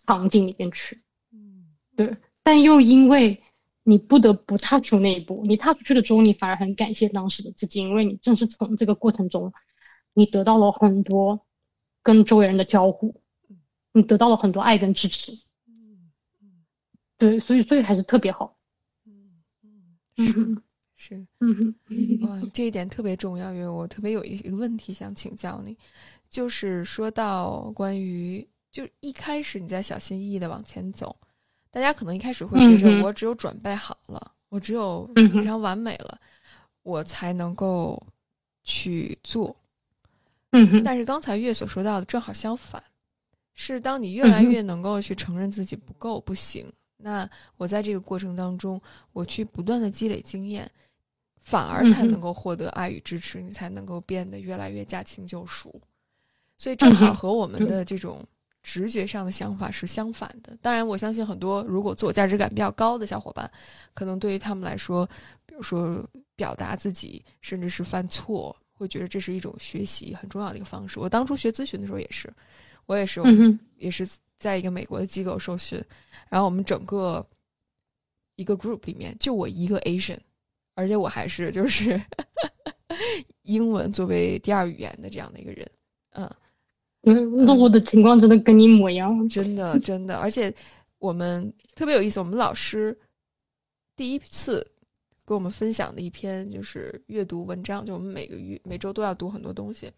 [0.05, 1.01] 场景里边去。
[1.31, 3.41] 嗯，对，但又因为。
[3.83, 9.51] 你不得不踏出那一步，你踏出去了之后，你反而很感谢当时的自己，因为你正是从这个过程中，
[10.13, 11.47] 你得到了很多
[12.03, 13.19] 跟周围人的交互，
[13.91, 15.35] 你得到了很多爱跟支持。
[17.17, 18.55] 对，所以所以还是特别好。
[20.17, 20.61] 嗯
[21.03, 21.25] 是。
[21.39, 21.73] 嗯
[22.21, 25.75] 哇，这一点特别重要，因为我特别有一个问题想请教你，
[26.29, 31.15] 就是说到关于，就一开始你在小心翼翼的往前走。
[31.71, 36.19] 大家可能一开始会觉得，我只有准备好了，我只有非常完美了，
[36.83, 37.99] 我才能够
[38.63, 39.55] 去做。
[40.51, 42.83] 嗯但是刚才月所说到的正好相反，
[43.55, 48.79] 是当你越来越能够去承认自己不够、不行，那我在这个过程当中，
[49.13, 50.69] 我去不断的积累经验，
[51.41, 55.73] 反而才能够获得爱与支持，你才能够变得越来越驾轻就熟。
[56.57, 58.25] 所以正好和我们的这种。
[58.63, 60.55] 直觉上的想法是相反的。
[60.61, 63.51] 当然，我相信很多如果自我价值感比较高的小伙伴，
[63.95, 65.03] 可能对于他们来说，
[65.47, 70.99] 比如说表达自己，甚至是犯错，会觉得这是一种学习很重要的一个方式。
[70.99, 72.31] 我当初学咨询的时候也是，
[72.85, 73.19] 我也是，
[73.77, 75.83] 也是在一个美国的机构受训，
[76.29, 77.25] 然后我们整个
[78.35, 80.19] 一个 group 里面就我一个 Asian，
[80.73, 82.01] 而且我还是就是
[83.43, 85.69] 英文作为第二语言的这样的一个人，
[86.11, 86.29] 嗯。
[87.03, 90.53] 嗯，那我的情况真的跟你一模一样，真的真的，而且
[90.99, 92.95] 我们特别有意思，我们老师
[93.95, 94.63] 第一次
[95.25, 99.91] 给我们分享的一篇就是阅读文章，就我们每个月每周都要读很多东西，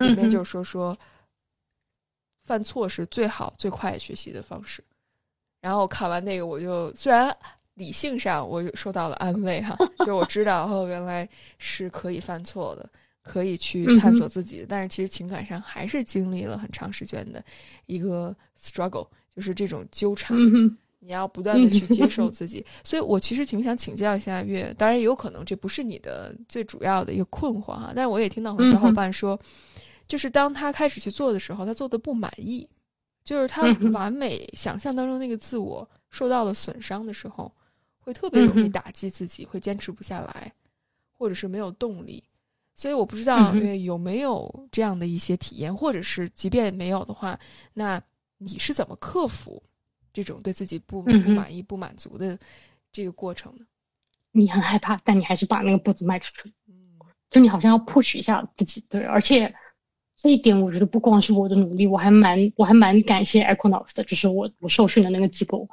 [0.00, 0.98] 里面就说说
[2.42, 4.82] 犯错是最好最快学习的方式。
[5.60, 7.36] 然后看完那个，我就虽然
[7.78, 12.86] 理性上我受到了安慰哈， 就我知道哦，原来是可以犯错的。
[13.20, 17.44] 可以去探索自己，但是其实情感上还是经历了很长时间的
[17.84, 20.34] 一个 struggle，就是这种纠缠。
[20.98, 29.38] 你要不断的去接受自己， 所以我其实挺想请教一下月，当然也有可能这不是你的最主要的一个困惑哈，但是我也听到很多小伙伴说，
[30.06, 32.66] 就是当他开始去做的时候，他做的不满意，
[33.24, 37.52] 就是他完美想象当中那个自我受到了损伤的时候，
[38.08, 40.50] 会特别容易打击自己，会坚持不下来，
[41.12, 42.24] 或者是没有动力。
[42.74, 47.38] 所以我不知道有没有这样的一些体验，或者是即便没有的话，
[47.74, 48.02] 那
[48.38, 49.62] 你是怎么克服
[50.10, 52.38] 这种对自己不不满意、不满足的
[52.90, 53.66] 这个过程呢？
[54.32, 56.50] 你很害怕，但你还是把那个步子迈出去。
[56.66, 56.74] 嗯，
[57.30, 59.02] 就你好像要 push 一下自己，对。
[59.02, 59.54] 而且
[60.16, 65.68] 这一点，我觉得不光是我的努力，我还蛮我还蛮感谢 Equinox 的，就是我我受训的那个机构，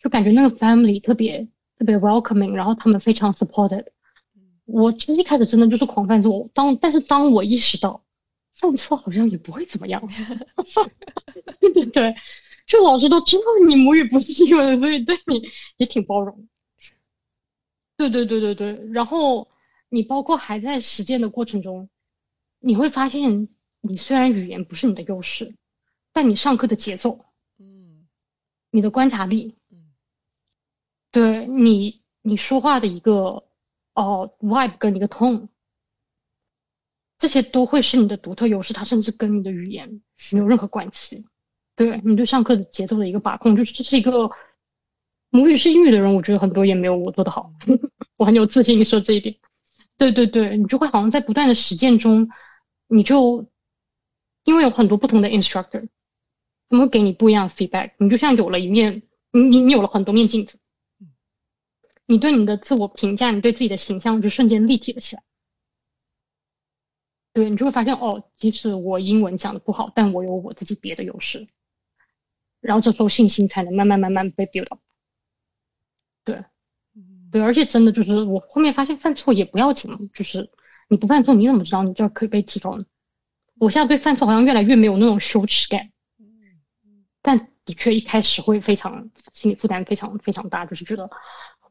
[0.00, 1.46] 就感觉那个 family 特别
[1.78, 3.84] 特别 welcoming，然后他们非常 supported。
[4.64, 8.02] 我其实一开始真的就是狂犯错，当但是当我意识到
[8.54, 10.02] 犯错好像也不会怎么样，
[11.74, 12.14] 对对，
[12.66, 15.40] 就老师都知道你母语不是英文，所以对你
[15.76, 16.48] 也挺包容。
[17.96, 19.48] 对对对对对，然后
[19.88, 21.88] 你包括还在实践的过程中，
[22.58, 23.48] 你会发现
[23.82, 25.54] 你虽然语言不是你的优势，
[26.12, 27.24] 但你上课的节奏，
[27.58, 28.06] 嗯，
[28.70, 29.65] 你的观察力，嗯，
[31.10, 33.42] 对你你说话的一个。
[33.98, 35.48] 哦，vibe 跟一个 tone，
[37.16, 39.88] 这些都会是你的独特优势，它甚至跟你的语言
[40.32, 41.24] 没有任何关系。
[41.74, 44.30] 对你对上课的节奏的一个把控，就是这是一个
[45.30, 47.50] 母语是英语的人，我觉得很多也没有我做的好。
[48.18, 49.34] 我很有自信说这一点。
[49.96, 52.28] 对对对，你就会好像在不断的实践中，
[52.88, 53.42] 你就
[54.44, 55.88] 因为有很多不同的 instructor，
[56.68, 60.58] 他们会给你不一样的 feedback，你就像有了一面，你你你有了很多面镜子，
[62.06, 65.22] 你对你的自我评价，你对自己的形象就瞬间立体了起来。
[67.32, 71.46] 对你就会发现，哦，即使我英文讲的不好，但我有我自己别的优势，
[72.60, 74.80] 然后这时候信心才能慢慢慢慢被 build up。
[76.24, 76.44] 对。
[77.32, 80.48] 对，而且真的就是我后面发现犯错也不要紧，就是
[80.88, 82.84] 你不犯错，你怎么知道你这可以被提高呢？
[83.58, 85.90] 我现在对犯错好像越来越没有那种羞耻感，
[87.20, 91.10] 但的确一开始会非常心理负担非常非常大，就是觉得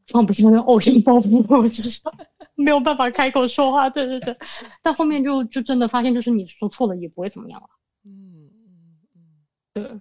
[0.08, 2.00] 放不下那偶像包袱，我就是
[2.54, 3.88] 没有办法开口说话。
[3.90, 4.36] 对对对，
[4.82, 7.68] 但后面就就真的发现，就是你说错了也不会怎么样了。
[8.04, 9.20] 嗯嗯嗯，
[9.72, 10.00] 对。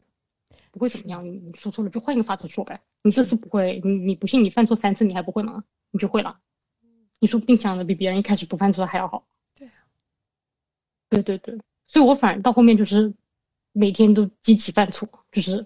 [0.71, 2.81] 不会怎么样，你你说错了就换一个法子说呗。
[3.01, 5.63] 你这次不会，你你不信你犯错三次你还不会吗？
[5.91, 6.37] 你就会了。
[7.21, 9.25] 你说不定讲的比别人一开始不犯错还要好。
[9.55, 9.69] 对，
[11.09, 13.13] 对对对，所以我反而到后面就是
[13.71, 15.65] 每天都积极犯错，就是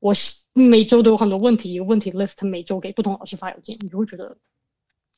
[0.00, 0.12] 我
[0.52, 4.36] 每周都有很多问题，一个问题 list 每周给不同老师发邮件，你就会觉得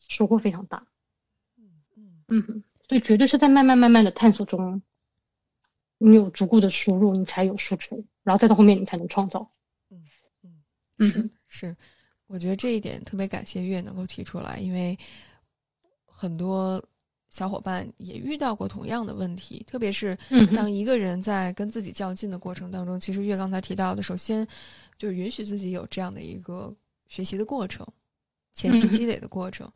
[0.08, 0.86] 收获非常大。
[1.56, 1.64] 嗯
[2.28, 4.82] 嗯嗯，所以绝对是在慢慢慢慢的探索中。
[6.04, 9.48] 你有足够的输入，你才有输出，然后再到后面你才能创造。
[9.88, 10.04] 嗯
[10.98, 11.76] 嗯是是，
[12.26, 14.98] 我觉得这一点特别感谢月能够提出来，因为
[16.04, 16.82] 很多
[17.32, 20.16] 小伙伴也遇到过同样的问题，特别是
[20.54, 24.46] 当一个人在跟自己较劲的过程当中，其实月刚才提到的，首先
[24.96, 26.72] 就是允许自己有这样的一个
[27.08, 27.84] 学习的过程，
[28.54, 29.68] 前期积累的过程，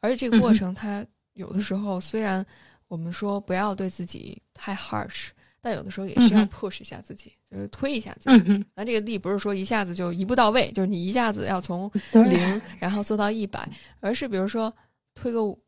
[0.00, 2.46] 而且这个过程它有的时候虽然
[2.88, 5.28] 我们说不要对自己太 harsh。
[5.62, 8.64] 但有的时候也需要 push 一下自己，就是推一下自己。
[8.74, 13.68] 那这个力不是说一下子就一步到位，就是你一下子要从零然后做到一百，
[14.00, 14.74] 而是比如说
[15.14, 15.62] 推个五，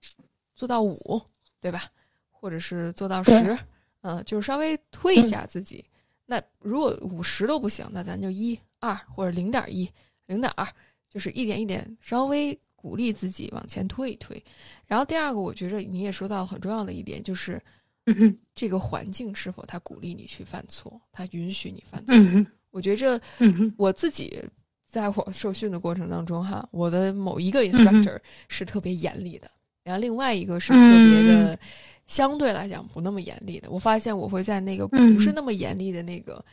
[0.57, 1.21] 做到五，
[1.63, 1.85] 对吧？
[2.31, 3.59] 或者是做到十，
[4.03, 5.83] 嗯，就是稍微推一下自己。
[6.27, 9.91] 那如果五十都不行，那咱就一二或者零点一、
[10.27, 10.69] 零点二，
[11.09, 14.45] 就是一点一点稍微鼓励自己往前推一推。
[14.87, 17.59] 然后第二个，我觉着你也说到很重要的一点就是。
[18.07, 22.17] 嗯，这个环境是否他鼓励你去犯错，他允许你犯错？
[22.17, 24.43] 嗯，我觉着，嗯，我自己
[24.89, 29.49] 在我受训的过程当中，哈，我的某一个 instructor 是特别严厉的，
[29.83, 31.59] 然后另外一个是特别的，
[32.07, 33.71] 相对来讲不那么严厉的。
[33.71, 36.45] 我发现我会在那个不是那么严厉的那个，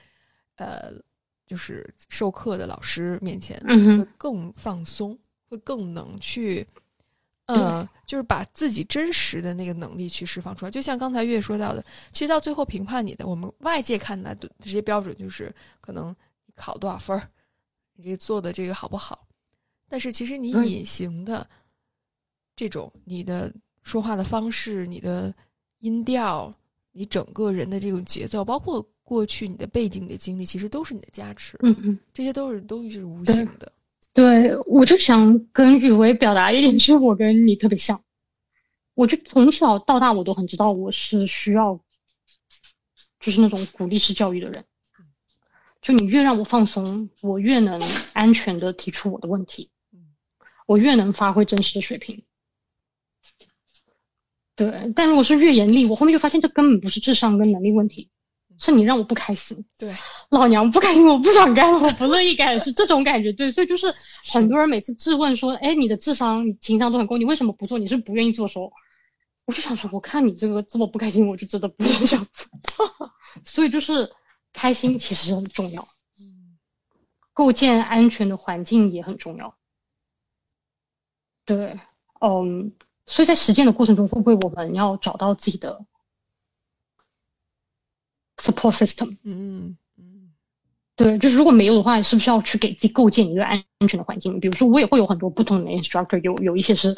[0.56, 0.92] 呃，
[1.46, 6.66] 就是授课的老师面前，会更放松，会更能去。
[7.52, 16.16] 嗯，就是把自己真实的那个能力去释放出来，就像刚才月说到的，其实到最后评判你的，我们外界看的这些标准就是可能
[16.54, 17.28] 考多少分儿，
[17.96, 19.28] 你这做的这个好不好？
[19.88, 21.50] 但是其实你隐形的
[22.60, 23.50] 这种你的
[23.84, 25.34] 说话的方式、你的
[25.80, 26.54] 音调、
[26.92, 31.58] 你整个人的这种节奏，包括过去你的背景、你的经历，其实都是你的加持。
[31.62, 33.72] 嗯嗯，这些都是都是无形的。
[34.12, 37.98] 对，我就想跟雨薇表达一点，就是我跟你特别像。
[38.94, 41.80] 我就从小到大，我都很知道我是需要，
[43.22, 44.66] 就是那种鼓励式教育的人。
[45.82, 49.70] 就你越让我放松，我越能安全的提出我的问题，
[50.66, 52.22] 我越能发挥真实的水平。
[54.60, 58.10] 对，但如果是越严厉，我后面就发现这根本不是智商跟能力问题。
[58.62, 59.96] 是你让我不开心，对，
[60.32, 63.88] 老娘不开心，我不想干了，我不乐意干，是这种感觉，对，所以就是
[64.34, 67.80] 很多人每次质问说，哎，你的智商、你情商都很高，你为什么不做？
[67.80, 68.70] 你是不愿意做时候，
[69.46, 72.50] 我就想说，我看你这个这么不开心，我就真的不想做。
[73.46, 74.12] 所以就是
[74.52, 75.88] 开心其实很重要，
[76.20, 76.58] 嗯，
[77.32, 79.56] 构建安全的环境也很重要，
[81.46, 81.80] 对，
[82.20, 82.74] 嗯，
[83.10, 85.84] 所以在实践的过程中，会不会我们要找到自己的
[88.38, 90.30] ？support system，嗯嗯，
[90.96, 94.40] 对，就是如果没有的话，是不是要去给自己构建一个安安全的环境？
[94.40, 96.96] 比如说，我也会有很多不同的 instructor，有有一些是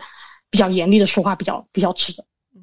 [0.49, 2.61] 比较严厉的说话，比较比较直的，嗯，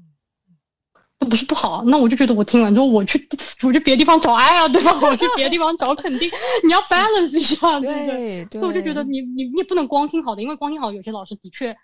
[1.18, 1.82] 那不是不好。
[1.84, 3.18] 那我就觉得我听完之后，我去
[3.62, 4.92] 我去别的地方找爱啊，对吧？
[5.00, 6.30] 我去别的地方找肯定，
[6.64, 8.60] 你要 balance 一下，对不对？
[8.60, 11.74] 所以我就觉得你你你不能光听好的，因为光听好，有些老师的确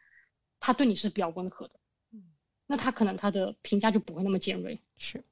[0.67, 1.75] 他对你是比较温和的，
[2.13, 2.23] 嗯，
[2.67, 5.23] 那他可能他的评价就不会那么尖锐，是。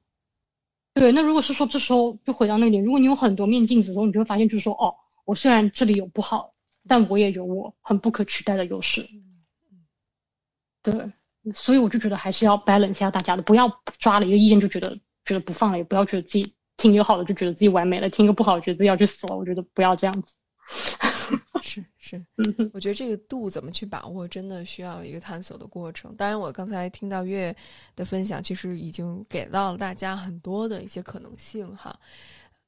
[0.93, 4.93] 对，那如果是说这时候就回到那个点，如果你有很多面镜子的时候，你就会发现，就是说，哦，
[5.25, 6.53] 我虽然这里有不好，
[6.87, 9.03] 但我也有我很不可取代的优势。
[10.83, 10.93] 对，
[11.55, 13.67] 所以我就觉得还是要 balance 一下大家的，不要
[13.97, 19.35] 抓了一个意见就觉得觉得不放了，也不要觉得自己听一个好的就觉得自己完美了，听一个不好觉得自己要去死了。
[19.35, 20.35] 我觉得不要这样子。
[21.63, 21.83] 是
[22.73, 26.15] 我觉得这个度怎么去把握，真的需要一个探索的过程。
[26.15, 27.55] 当然，我刚才听到月
[27.95, 31.97] 的分享，其实已经给到了大家很多的一些可能性哈。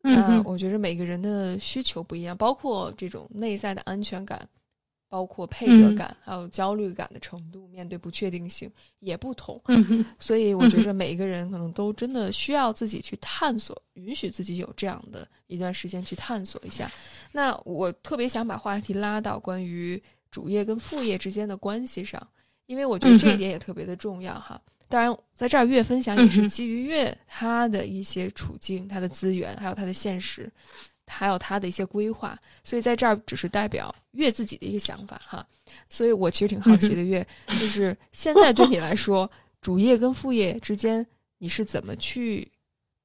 [0.01, 4.47] 那我觉得每个人的需求不一样，包括这种内在的安全感，
[5.07, 9.61] 包括配合嗯感，还有焦虑感的程度，面对不确定性也不同。
[9.67, 16.91] 嗯，所以我觉着每一个人可能都真的需要自己去探索，允许自己有这样的一段时间去探索一下。
[17.31, 20.01] 那我特别想把话题拉到关于
[20.31, 22.27] 主业跟副业之间的关系上，
[22.65, 24.61] 因为我觉得这一点也特别的重要哈。
[24.87, 30.51] 当然，在这儿月分享也是基于月他的一些处境、他的资源，还有他的现实，
[31.07, 35.45] 还有他的一些规划，所以在这儿只是代表月自己的一个想法哈。
[35.89, 39.29] 所以我其实挺好奇的，月就是现在对你来说，
[39.61, 41.05] 主业跟副业之间
[41.37, 42.49] 你是怎么去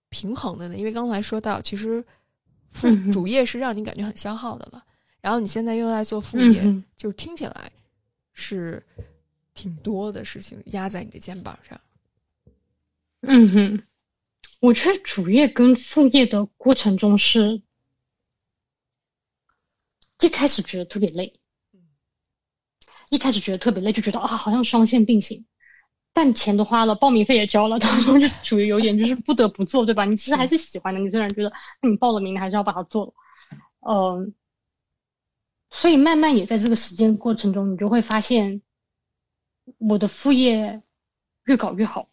[0.08, 0.76] 平衡的呢？
[0.76, 2.04] 因为刚才说到，其实
[2.70, 4.84] 副主业是让你感觉很消耗的了，
[5.20, 7.72] 然后你现在又在做副业，嗯，就是听起来
[8.32, 8.82] 是
[9.54, 11.80] 挺多的事情压在你的肩膀上。
[13.22, 13.82] 嗯哼，
[14.60, 17.60] 我觉得主业跟副业的过程中是，
[20.20, 21.32] 一开始觉得特别累，
[23.10, 25.44] 一开始觉得特别累，就觉得啊，好像双线并行，
[26.12, 30.04] 但钱都花了，报名费也交了，当中就属于有点就是不得不做，对吧？
[30.04, 33.12] 你其实还是喜欢的，你虽然觉得那你报了名，你还是要把它做了，
[33.88, 34.34] 嗯，
[35.70, 38.60] 所以慢慢也在这个实践过程中，你就会发现，
[39.78, 40.82] 我的副业
[41.44, 42.08] 越搞越好。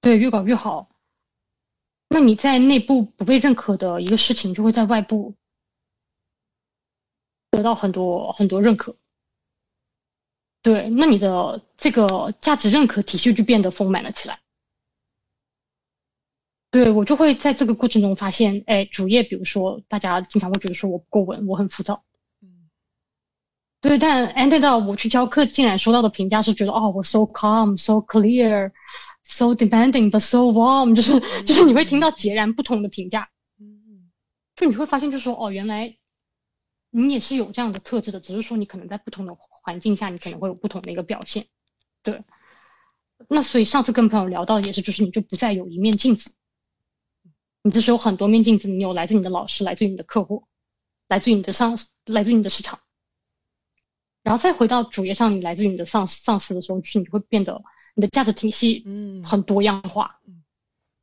[0.00, 0.90] 对，越搞越好。
[2.08, 5.32] 那你在内部不被认可的一个事情，就会在外部
[7.52, 8.96] 得到很多很多认可。
[10.62, 14.38] 对，那你的这个价值认可体系就变得丰满了起来。
[16.70, 22.02] 对我就会在这个过程中发现，哎，主页比如说大家经常会觉得说我不够稳，我很浮躁。
[22.40, 22.70] 嗯
[23.82, 28.70] 对，但 ended 到我去教课，竟然收到的评价是觉得哦，我 so calm, so clear,
[29.24, 33.28] so demanding, but so warm，就是就是你会听到截然不同的评价，
[33.60, 34.10] 嗯
[34.56, 35.94] 就你会发现，就是说哦，原来
[36.94, 41.46] 你也是有这样的特质的，只是说你可能在不同的环境下，你可能会有不同的一个表现。
[42.02, 42.22] 对，
[43.28, 46.30] 那所以上次跟朋友聊到的也是，就是你就不再有一面镜子，
[47.62, 50.46] 你这是有很多面镜子，你有来自你的老师，来自于你的客户，
[51.08, 52.78] 来自于你的上，来自于你的市场。
[54.22, 57.60] 然后再回到主页上，你来自于你的上上司的时候，就是你会变得
[57.94, 60.44] 你的价值体系嗯，很多样化嗯，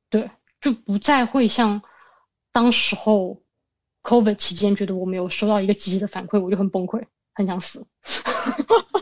[0.10, 0.30] 对，
[0.62, 1.82] 就不再会像
[2.52, 3.42] 当时候
[4.10, 7.00] COVID 期间，觉得我没有收到一个积极的反馈，我就很崩溃，
[7.32, 7.86] 很想死。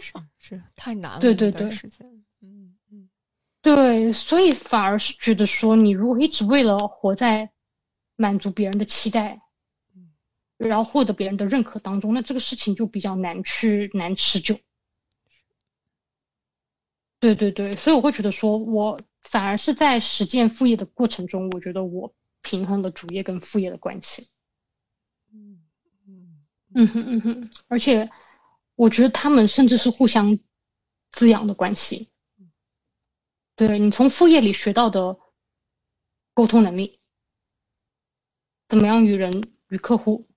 [0.01, 2.05] 是是太难了，对对对时间，
[2.41, 3.09] 嗯嗯
[3.61, 7.49] 对，所以反而是觉得说，你如果一直为了活在
[8.17, 9.39] 满足别人的期待
[9.95, 10.09] 嗯，
[10.57, 14.59] 然后获得别人的认可当中，那这个事情就比较难去难持久。
[17.21, 24.27] 对对对，所以我会觉得说，我反而是在实践副业的过程中，我觉得我平衡了主业跟副业的关系。
[26.79, 28.07] 嗯哼嗯哼，而且
[28.75, 30.37] 我觉得他们甚至是互相
[31.11, 32.07] 滋养的关系。
[33.55, 35.17] 对你从副业里学到的
[36.35, 36.99] 沟通能力，
[38.67, 39.31] 怎么样与人
[39.69, 40.27] 与客户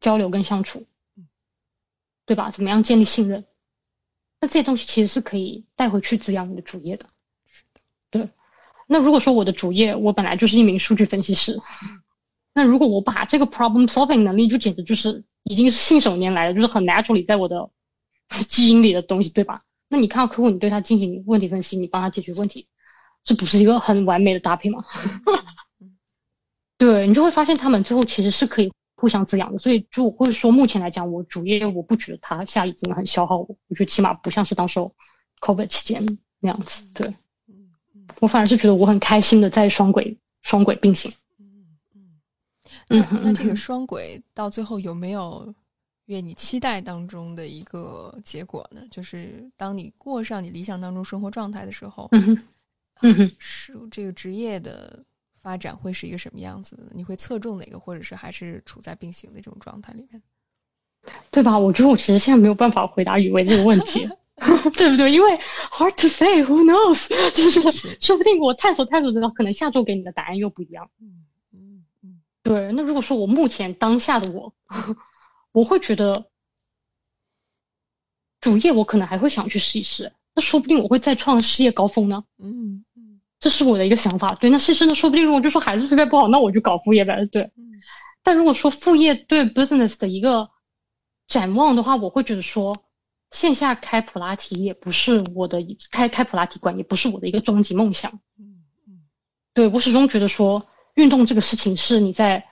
[0.00, 0.86] 交流跟相处，
[2.24, 2.52] 对吧？
[2.52, 3.44] 怎么样建立信任？
[4.40, 7.06] 那这些东西其实是可以带回去滋养你的主业的。
[8.10, 8.30] 对，
[8.86, 11.58] 那如果说我的主业我本来就是一名数据分析师，
[12.54, 17.70] 那如果我把这个 problem solving 能力就简直就是已经是信手拈来的，就是很 naturally 在我的
[18.48, 19.60] 基因里的东西，对吧？
[19.88, 22.66] 那你看到客户，你对他进行问题分析，你帮他解决问题，
[23.22, 24.84] 这不是一个很完美的搭配吗？
[26.76, 34.92] 对你就会发现他们最后其实是可以互相滋养的，所以就我会说，目前来讲，我主业我不觉得它现在已经很消耗我，我觉得起码不像是当时候
[35.40, 36.04] COVID 期间
[36.40, 36.90] 那样子。
[36.92, 37.14] 对
[38.20, 41.12] 我反而是觉得我很开心的在双轨双轨并行。
[42.88, 45.52] 那那这个嗯双轨到最后有没有
[46.06, 48.82] 愿你期待当中的一个结果呢？
[48.90, 52.38] 就是当你过上你理想当中生活状态的时候，嗯哼，
[53.02, 53.30] 嗯哼。
[53.38, 55.02] 是这个职业的
[55.40, 56.82] 发展会是一个什么样子的？
[56.94, 60.22] 你会侧重哪个，或者是还是处在并行的这种状态里面？
[61.30, 61.58] 对吧？
[61.58, 64.08] 我觉得我其实现在没有办法回答雨薇这个问题，
[64.76, 65.12] 对不对？
[65.12, 65.30] 因为
[65.70, 67.08] hard to say，who knows？
[67.32, 70.88] 就是是说不定我探索探索得到，可能下周给你的答案又不一样。
[71.00, 71.24] 嗯
[72.44, 74.54] 对，那如果说我目前当下的我，
[75.50, 76.26] 我会觉得
[78.40, 82.22] 主业我可能还会想去试一试，那说不定我会再创事业高峰呢。
[82.38, 84.34] 嗯嗯这是我的一个想法。
[84.34, 87.24] 对，那试试那说不定如果就说还是副业不好，那我就搞副业呗。
[87.32, 87.80] 对，嗯
[88.22, 90.50] 但如果说副业对 business 的一个
[91.26, 92.84] 展望的话，我会觉得说，
[93.30, 95.58] 线下开普拉提也不是我的
[95.90, 98.12] 开开普拉提馆，也不是我的一个终极梦想。
[98.38, 99.00] 嗯嗯，
[99.54, 102.44] 对我始终觉得说，运动这个事情是你在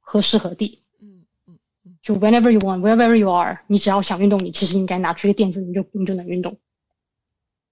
[0.00, 6.56] 何时何地，嗯嗯嗯，就 whenever you want, wherever you are，你只要想运动，你其实应该拿出一个垫子，你就你就能运动。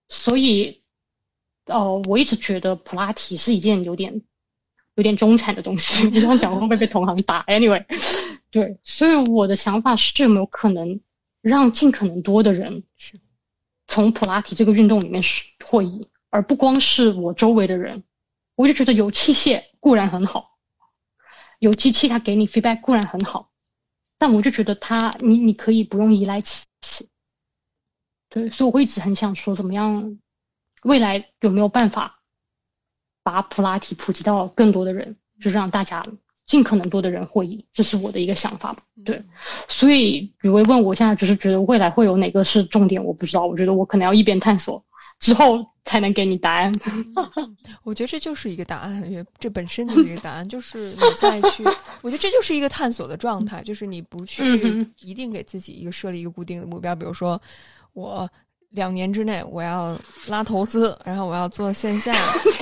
[0.09, 0.82] 所以，
[1.66, 4.22] 呃，我一直觉得普拉提是一件有点
[4.95, 6.07] 有点中产的东西。
[6.12, 7.84] 你这样讲会不会被同行打？Anyway。
[8.51, 11.01] 对，所以我的想法是有没有可能
[11.40, 13.18] 让尽可能多的人是
[13.88, 15.22] 从普拉提这个运动里面
[15.64, 18.03] 获益，而不光是我周围的人。
[18.55, 20.59] 我就觉得有器械固然很好，
[21.59, 23.50] 有机器它给你 feedback 固然很好，
[24.18, 27.07] 但我就觉得它你你可以不用依赖器械。
[28.28, 30.18] 对，所以我会一直很想说，怎么样
[30.84, 32.20] 未来有没有办法
[33.22, 36.03] 把普拉提普及到更多的人，就是让大家。
[36.44, 38.76] 尽可能多的人获益，这是我的一个想法。
[39.05, 39.24] 对，
[39.68, 43.46] 所以雨薇问我现在就是觉得未来会有哪个是重点，我不知道。
[43.46, 44.84] 我觉得我可能要一边探索
[45.22, 46.70] 之后才能给你答案。
[47.82, 51.64] 我觉得这就是一个答案，这本身就是一个答案，就是你再去，
[52.02, 57.40] 我觉得这就是一个探索的状态，就是你不去一定给自己一个设立一个固定的目标，比如说
[57.94, 58.28] 我。
[58.72, 59.94] 两年之内我要
[60.28, 62.10] 拉投资，然后我要做线下，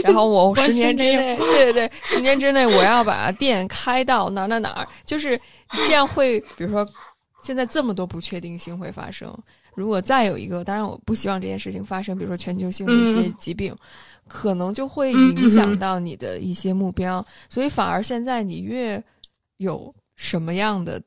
[0.02, 5.40] 然后我 十年之内，对对对，十年之内我要把店开到哪哪哪儿，就是
[5.86, 6.84] 这样会，比如说
[7.44, 9.32] 现在这么多不确定性会发生，
[9.74, 13.74] 如果再有一个，当然我不希望这件事情发生，比如说全球性的一些疾病，
[14.28, 19.02] 可能就会影响到你的一些目标，所以反而现在你越
[19.58, 21.00] 有什么样的。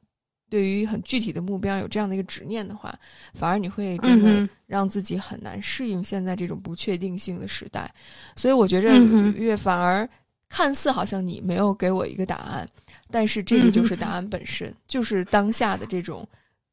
[0.49, 2.93] 对于很具体的目标有这样的一个执念的话，
[3.33, 7.91] 反而你会真的让自己很难适应现在这种不确定性的时代。
[8.35, 8.95] 所以我觉着
[9.31, 10.07] 越反而
[10.47, 12.69] 看似好像你没有给我一个答案，
[13.09, 16.23] 但是这个就是答案本身，就是当下的这种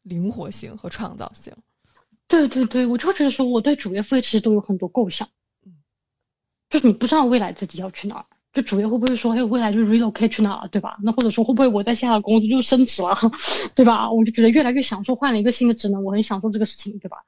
[0.03, 1.51] 灵活性和创造性。
[2.30, 5.28] 对对对，我就觉得说我对主业副业其实都有很多构想，
[6.70, 8.24] 就是你不知道未来自己要去哪儿。
[8.52, 10.96] 就主业会不会说，哎，未来就 relocate 去哪儿，对吧？
[11.04, 13.16] 那或者说会不会我在下的公司就升职了，
[13.76, 14.10] 对吧？
[14.10, 17.18] 我就觉得越来越享受换了一个新的职能，我很享受这个事情，对吧？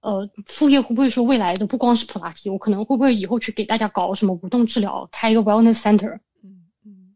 [0.00, 6.20] 呃，副业会不会说未来的不光是普拉提，我可能会不会以后去给大家搞什么无动治疗，开一个 wellness center，嗯嗯，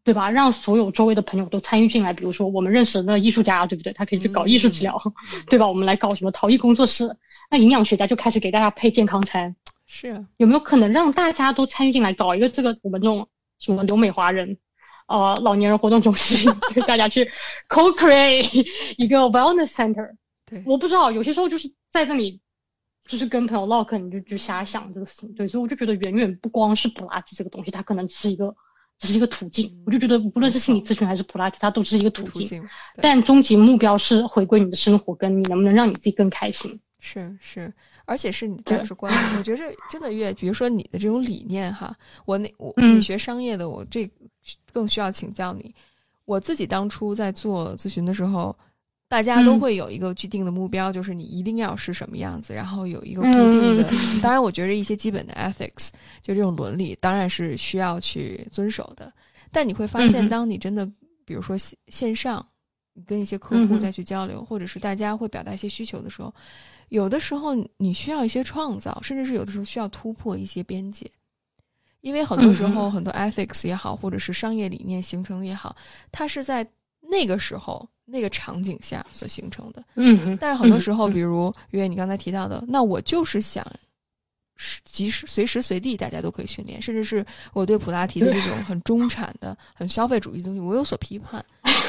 [0.09, 0.30] 对吧？
[0.30, 3.92] 让所有周围的朋友都参与进来，比如说我们认识的艺术家，对不对？
[3.92, 4.98] 他可以去搞艺术治疗，
[5.50, 5.68] 对吧？
[5.68, 7.14] 我们来搞什么陶艺工作室，
[7.50, 9.54] 那营养学家就开始给大家配健康餐。
[9.84, 13.28] 是有没有可能让大家都参与进来搞一个这个我们这种
[13.59, 14.56] 什么留美华人，
[15.09, 17.30] 呃老年人活动中心， 对大家去
[17.68, 20.09] co-create 一个 wellness center？
[20.46, 22.40] 对，我不知道，有些时候就是在那里，
[23.06, 25.30] 就是跟朋友唠嗑，你就就瞎想这个事情。
[25.34, 28.54] 对，所以我就觉得远远不光是普拉提这个东西，它可能只是一个，
[28.99, 29.74] 只是一个途径。
[29.86, 32.62] 我就觉得无论是心理咨询还是普拉提，它都是一个途径。
[32.96, 36.78] 但终极目标是回归你的生活，跟你能不能让你自己更开心。
[37.01, 37.72] 是是。
[38.05, 41.94] 而且是你价值观， 我觉得真的越，比如说你的这种理念哈，
[42.24, 44.11] 我那我你学商业的，我这
[44.72, 45.74] 更需要请教你。
[46.24, 48.57] 我自己当初在做咨询的时候，
[49.09, 53.82] 大家都会有一个既定的目标，就是你一定要是什么样子，然后有一个固定的。
[54.22, 55.90] 当然，我觉得一些基本的 ethics，
[56.20, 59.12] 就这种伦理，当然是需要去遵守的。
[59.50, 60.86] 但你会发现，当你真的，
[61.24, 62.46] 比如说线线上，
[62.92, 66.32] 你跟一些客户再去交流，或者是大家会表达一些需求的时候。
[66.90, 71.11] 有的时候你需要一些创造，甚至是有的时候需要突破一些边界，
[72.00, 75.76] 因为很多时候很多 ethics 也好，或者是商业理念形成也好，
[76.11, 76.66] 它是在
[77.00, 79.84] 那个时候那个场景下所形成的。
[79.94, 83.64] 嗯，但是很多时候，比如因为你刚才提到的，那我就是想，
[84.84, 91.44] 即时随时随地大家都可以训练，甚至是我对普拉提的这种很中产的、很消费主义的东西，我有所批判，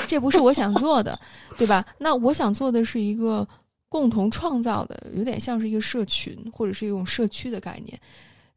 [0.08, 1.20] 这不是我想做的，
[1.58, 1.86] 对吧？
[1.98, 3.48] 那我想做的是一个。
[3.92, 8.00] 共同创造的有点像是一个社群或者是一种社区的概念，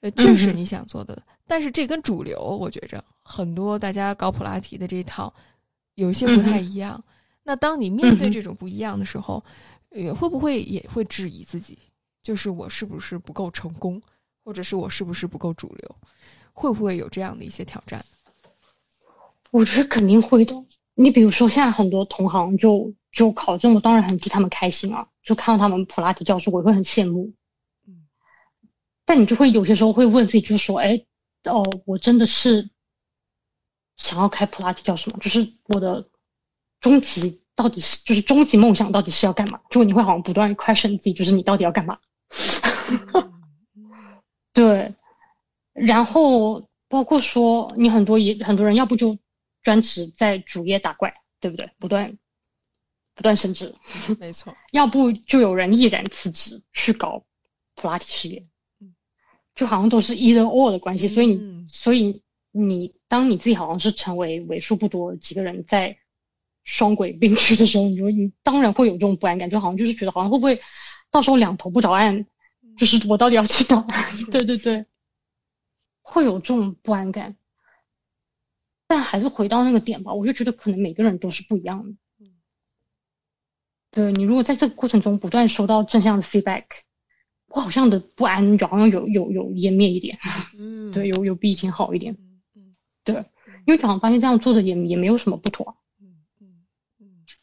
[0.03, 1.23] 呃，这是你想做的。
[1.47, 5.33] 但是这跟主流，我觉着很多大家搞普拉提的这一套
[5.95, 7.03] 有一些不太一样。
[7.43, 9.43] 那当你面对这种不一样的时候，
[9.91, 11.79] 也会不会也会质疑自己？
[12.23, 14.01] 就是我是不是不够成功，
[14.45, 15.97] 或者是我是不是不够主流？
[16.53, 18.05] 会不会有这样的一些挑战？
[19.51, 20.55] 我觉得肯定会的。
[20.95, 25.07] 你比如说，现在很多同行就就考证，我当然很替他们开心啊。
[25.23, 27.33] 就看到他们普拉提教授，我会很羡慕。
[27.87, 28.07] 嗯，
[29.05, 31.03] 但你就会有些时候会问自己，就说：“哎，
[31.45, 32.69] 哦，我真的是
[33.97, 35.19] 想要开普拉提教授吗？
[35.21, 36.07] 就是我的
[36.83, 39.59] 终极到底是，就是终极梦想到底是要干嘛？
[39.71, 41.99] 就你会好像不断 question 自己，就是你到底要干嘛？
[44.53, 44.95] 对。
[45.73, 49.17] 然后包括说，你很多也很多人，要不就
[49.63, 51.11] 专职在主业打怪，
[51.41, 51.67] 对不对？
[51.79, 52.15] 不断。
[53.15, 53.73] 不断升职，
[54.19, 57.23] 没错， 要不就有人毅然辞职去搞
[57.75, 58.43] 普拉提事业，
[59.55, 61.07] 就好像都是 either or 的关系。
[61.07, 62.23] 所以你，所以
[62.53, 65.95] 你，当你自己好像是成为为数不多几个人在
[66.65, 70.59] 双轨并驱的时候，你说你当然会有这种不安感，就好像就是觉得好像会不会
[71.11, 72.25] 到时候两头不着岸，
[72.77, 73.87] 就是我到底要去哪？
[74.31, 74.85] 对对对，
[76.03, 77.37] 会有这种不安感。
[78.87, 81.95] 但还是回到那个点吧，我就觉得可能每个人都是不一样的。
[83.91, 86.65] 对你，如果在这个过程中不断收到正向的 feedback，
[87.49, 90.19] 我好像的不安好像有有有湮灭一点。
[90.59, 92.17] 嗯，对，有有比以前好一点。
[92.55, 93.15] 嗯对，
[93.67, 95.77] 因为好像发现这样做的也也没有什么不妥。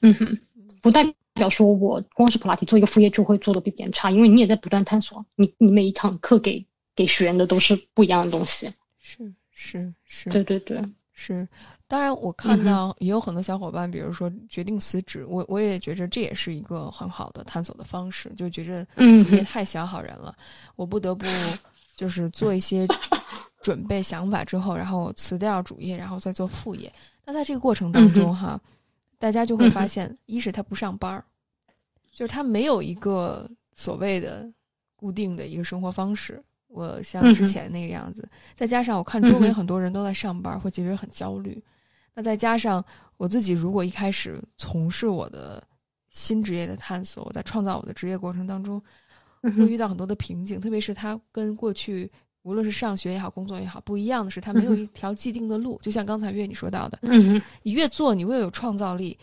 [0.01, 0.39] 嗯嗯嗯哼，
[0.81, 8.69] 不代表说我光是普拉提做一个副业就会做的比别人差，因为你也在不断探索，你你每一堂课给给学员的都是不一样的东西。
[8.99, 10.81] 是是是，对对对。
[11.13, 11.45] 是，
[11.85, 20.33] 当然我看到也有很多小伙伴，比如说决定辞职，我我也觉着这也是一个很好的探索的方式，就觉着嗯也太小好人了，
[20.77, 21.25] 我不得不
[21.97, 22.87] 就是做一些
[23.61, 26.89] 准备想法之后，然后辞掉主业，然后再做副业。
[27.25, 28.57] 那在这个过程当中哈，
[29.19, 31.23] 大家就会发现，一是他不上班儿，
[32.11, 34.51] 就是他没有一个所谓的
[34.95, 36.41] 固定的一个生活方式。
[36.67, 41.61] 我像之前那个样子，再加上我看周围很多人都在上班，会其实很焦虑。
[42.13, 42.83] 那再加上
[43.17, 45.63] 我自己，如果一开始从事我的
[46.11, 48.81] 新职业的探索，我在创造我的职业过程当中，
[49.41, 50.61] 会遇到很多的瓶颈。
[50.61, 52.11] 特别是它跟过去
[52.49, 55.79] 无论是上学也好，工作也好，不一样的是，它没有一条既定的路。
[55.83, 56.99] 就像刚才月你说到的，
[57.61, 59.17] 你越做，你越有创造力，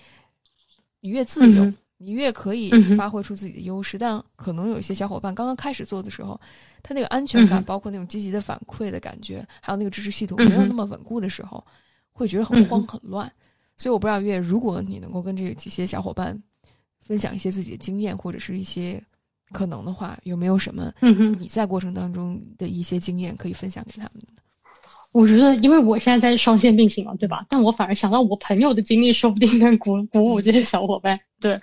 [1.00, 1.72] 你越自由。
[1.98, 6.38] 你越可以发挥出自己的优势，但可能有一些小伙伴刚刚开始做的时候，
[6.82, 11.66] 他那个安全感，包括那种积极的反馈的感觉，还有那个支持系统没有那么稳固的时候，
[12.12, 13.32] 会觉得很慌很乱。
[13.78, 16.38] 所以我不知道月，如果你能够跟这几些小伙伴
[17.00, 19.02] 分享一些自己的经验，或者是一些
[19.52, 20.92] 可能的话，有没有什么
[21.38, 24.42] 你在过程当中的一些经验可以分享给他们的？
[25.12, 27.46] 我觉得，因为我现在在双线并行了，对吧？
[27.48, 31.18] 但我反而想到我朋友的经历，说不定能鼓鼓舞这些小伙伴。
[31.40, 31.60] 对。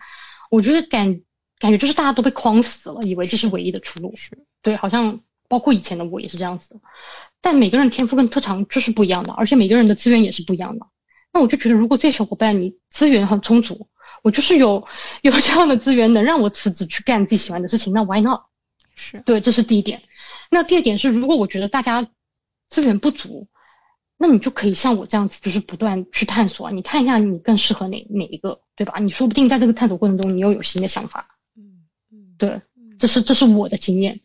[0.50, 1.20] 我觉得感
[1.58, 4.14] 感觉就是大家都被框死了，以为这是唯一的出路。
[4.16, 6.82] 是对，好像包括以前的我也是这样子的。
[7.42, 10.86] 但每个人天赋跟特长就是不一样的，而且每个人的资源也是不一样的。
[11.32, 13.88] 那我就觉得，如果这些小伙伴你资源很充足，
[14.24, 14.84] 我就是有
[15.22, 18.42] 有这样的资源能让我辞职去干自己喜欢的事情，那 why not？
[18.96, 20.02] 是对，这是第一点。
[20.50, 22.08] 那第二点是，如果我觉得大家
[22.70, 23.48] 资源不足，
[24.18, 29.00] 那你就可以像我这样子，就是不断去探索，你看一下你更适合哪哪一个，对吧？
[29.00, 31.28] 你说不定在这个探索过程中，你又有新的想法。
[31.58, 32.62] 嗯嗯，对，
[32.98, 34.20] 这是这是我的经验。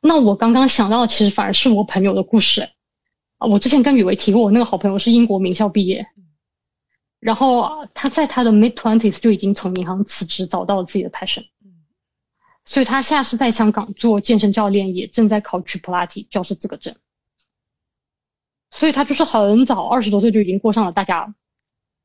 [0.00, 2.68] 那我刚刚想到的，其实反而是我朋友的故事。
[3.38, 6.06] 啊，我之前跟雨薇提过，我那个好朋友是英国名校毕业，
[7.20, 11.44] 然后他在他的 mid twenties 就已经从银行辞职，找到了自己的 passion。
[12.64, 16.94] 所以他现在是在香港做健身教练，也正在考取普拉提教师资格证。
[18.70, 21.32] 所以他就是很早，二十多岁就已经过上了大家，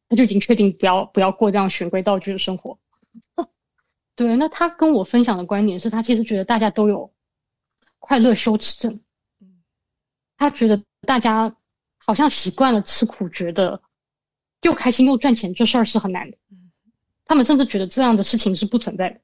[0.08, 2.78] 他就已经确定不要不要过这样循规蹈矩的生活。
[4.16, 7.12] 对，那他跟我分享的观点是他其实觉得大家都有
[7.98, 9.02] 快乐羞耻症。
[10.38, 11.56] 他觉得大家
[11.98, 13.82] 好像习惯了吃苦，觉得
[14.62, 16.38] 又开心又赚钱这事儿是很难的。
[17.26, 19.20] 他们甚至觉得这样的事情是不存在的。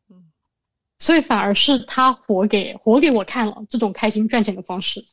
[1.00, 5.06] 所以反而是他活给活给我看了这种开心赚钱的方式。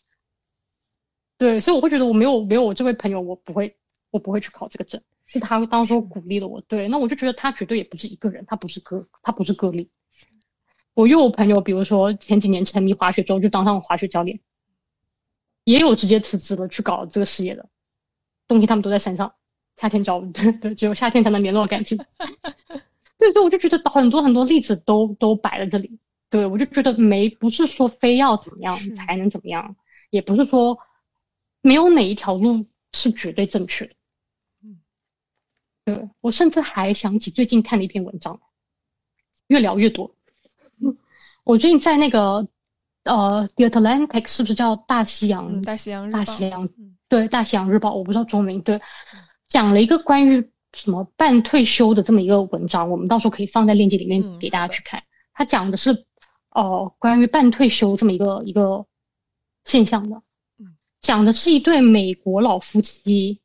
[1.37, 3.77] 对，所以我会觉得我没有没有我这位朋友，我不会
[4.11, 6.61] 我不会去考这个证，是他当初鼓励了我。
[6.63, 9.91] 对，那我就觉得他绝对也不是一个人，他不是个他不是个例。
[10.95, 14.41] 我又有朋友，比如说前几年沉迷滑雪之后就当上了滑雪教练，
[15.65, 17.69] 也有直接辞职了去搞这个事业的。
[18.47, 19.35] 冬天他们都在山上，
[19.77, 21.99] 夏天找 对对，只有夏天才能联络感情。
[23.19, 25.99] 对对，我就觉得很多很多例子都都摆在这里。
[26.31, 29.77] 对我就觉得没不是说非要怎么样才能怎么样，
[30.11, 30.79] 也不是说。
[31.67, 33.95] 没有哪一条路是绝对正确的。
[34.65, 34.77] 嗯，
[35.83, 38.39] 对我甚至还想起最近看的一篇文章，
[39.47, 40.15] 越聊越多。
[41.43, 42.47] 我最近在那个
[43.05, 45.63] 呃，The Atlantic 是不是叫大西洋？
[45.63, 46.69] 大西洋大西洋
[47.09, 48.79] 对大西洋日报，我不知道中文对，
[49.49, 55.03] 讲了一个关于什么半退休的这么一个文章，我们到时候可以放在链接里面给大家去看。
[55.33, 56.07] 他讲的是
[56.51, 58.85] 哦，关于半退休这么一个一个
[59.65, 60.21] 现象的。
[61.01, 63.39] 讲的是一对美国老夫妻，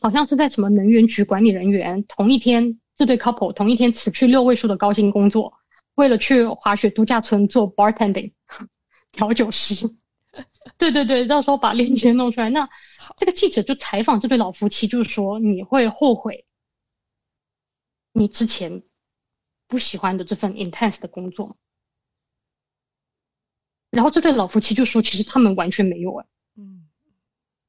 [0.00, 2.02] 好像是在什么能源局管理人员。
[2.04, 5.52] 同一天，这对 couple 同一天辞去六位数的高薪工作，
[5.96, 8.32] 为了去滑雪度假村做 bartending
[9.12, 9.88] 调酒师。
[10.78, 12.48] 对对对，到时候把链接弄出来。
[12.48, 12.66] 那
[13.16, 16.46] 这个记者就采访这对老夫妻，就是说你会后悔
[18.12, 18.82] 你之前
[19.66, 21.56] 不喜欢的这份 intense 的工作。
[23.90, 26.26] 然后这对老夫妻就说，其实他们完全没有哎，
[26.56, 26.88] 嗯，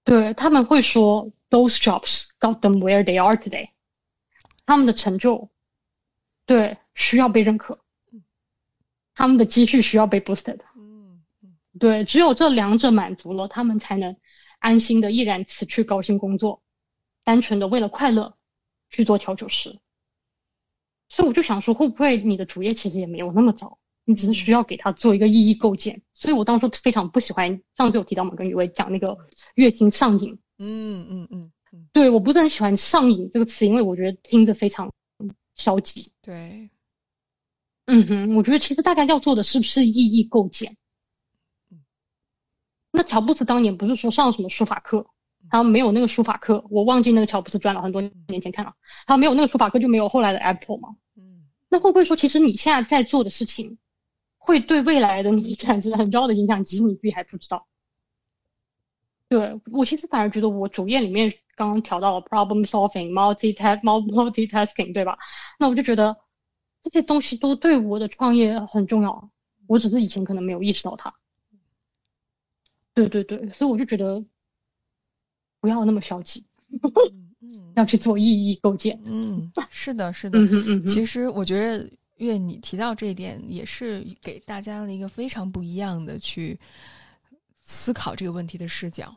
[0.04, 3.70] 对他们会说，those jobs got them where they are today，
[4.66, 5.50] 他们的成就，
[6.46, 7.80] 对需要被认可，
[9.14, 11.24] 他们的积蓄需要被 boosted，嗯。
[11.78, 14.16] 对，只有这两者满足了，他们才能
[14.66, 16.60] 安心的毅然辞去高薪工作，
[17.24, 18.36] 单纯的为了快乐
[18.90, 19.78] 去做调酒师。
[21.08, 23.78] 所以我就想说，会不会你的主业其实也没有那么糟？
[24.06, 29.16] 你只是需要给他做一个意义构建，所以我当初非常不喜欢上次有提到嘛，跟雨薇讲那个
[29.54, 31.52] 月薪上瘾，嗯嗯嗯，
[31.94, 34.92] 对，我不是很喜欢上瘾这个词，因为我觉得听着非常
[35.56, 36.12] 消极。
[36.24, 36.68] 对，
[37.86, 40.76] 嗯哼，我觉得其实大家要做的是不是意义构建？
[43.06, 45.06] 那乔布斯当年不是说上什么书法课，
[45.52, 48.74] 他没有那个书法课，我忘记那个乔布斯传了，很多年前看了，
[49.06, 50.90] 他没有那个书法课就没有后来的 Apple 嘛。
[51.16, 53.78] 嗯那会不会说，其实你现在在做的事情，
[54.40, 57.68] 会对未来的你产生很重要的影响，只是你自己还不知道？
[59.30, 65.16] 对我其实反而觉得，我主页里面刚刚调到了 problem solving、multitask、multitasking，对吧？
[65.60, 66.16] 那我就觉得
[66.82, 69.30] 这些东西都对我的创业很重要，
[69.68, 71.14] 我只是以前可能没有意识到它。
[72.96, 74.24] 对对对，所以我就觉得
[75.60, 76.44] 不要那么消极，
[77.42, 79.00] 嗯要去做意义构建。
[79.06, 80.40] 嗯，是的，是 的。
[80.40, 86.58] 嗯哼嗯哼，其实我觉得，月你提到这一点，也是给大家了一个非常不一样的去
[87.62, 89.14] 思考这个问题的视角。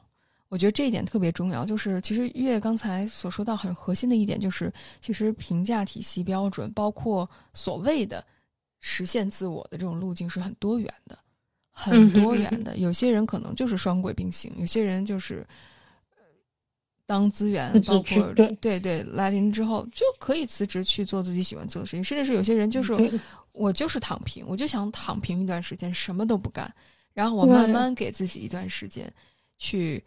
[0.49, 1.65] 我觉得这一点特别重要。
[1.65, 8.25] 就是其实月刚才所说到很核心的一点，就是其实评价体系标准，包括所谓的
[8.81, 11.19] 实现自我的这种路径是很多元的，
[11.79, 12.77] 很多元的。
[12.77, 15.47] 有些人可能就是双轨并行，有些人就是。
[17.11, 22.93] 当资源，包括对对对来临之后，就可以辞职去做自己喜欢做的事情，甚至是有些人就是
[23.53, 26.71] 我就是躺平，我就想躺平一段时间，什么都不干，
[27.15, 29.11] 然后我慢慢给自己一段时间
[29.57, 30.05] 去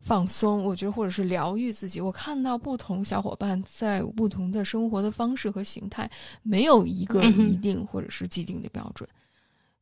[0.00, 2.00] 放松，我觉得或者是疗愈自己。
[2.00, 6.10] 我看到不同小伙伴在不同的生活的方式和形态，
[6.42, 9.06] 没有一个一定或者是既定的标准，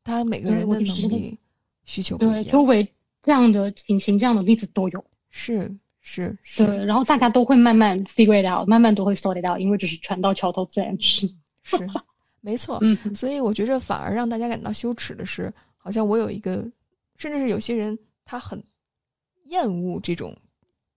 [0.07, 1.37] 他每个人的能力
[1.85, 2.89] 需求不对，一样，周围
[3.25, 5.05] 这样的情形、这样的例子都有。
[5.31, 5.69] 是
[6.01, 11.29] 是是，对，然后大家都会慢慢 figure it out，慢慢都会 sort it out，因为只是船到桥头自然直。
[11.65, 11.77] 是
[12.41, 16.65] 没错，嗯，所以我觉着反而让大家感到羞耻的是，好像我有一个，
[17.17, 18.63] 甚至是有些人他很
[19.47, 20.37] 厌恶这种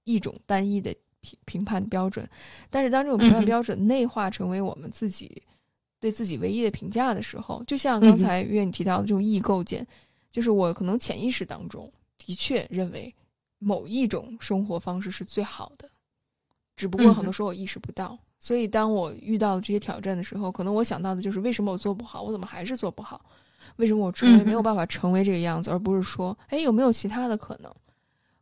[0.04, 2.30] 一种单一的评评判标准，
[2.70, 5.42] 但是当这种评判标准内化成为我们自己
[6.00, 9.86] 对自己唯一的评价的时候，就像刚才月你提到的这种意义构建，
[10.32, 13.14] 就是我可能潜意识当中的确认为
[13.58, 15.90] 某一种生活方式是最好的，
[16.76, 18.18] 只不过很多时候我意识不到。
[18.42, 23.20] 所以，当我遇到这些挑战的时候，可能我想到的就是为什么我做不好，我怎么还是做不好？
[23.76, 27.70] 为什么我成为没有办法成为这个样子，而不是说，哎，有没有其他的可能？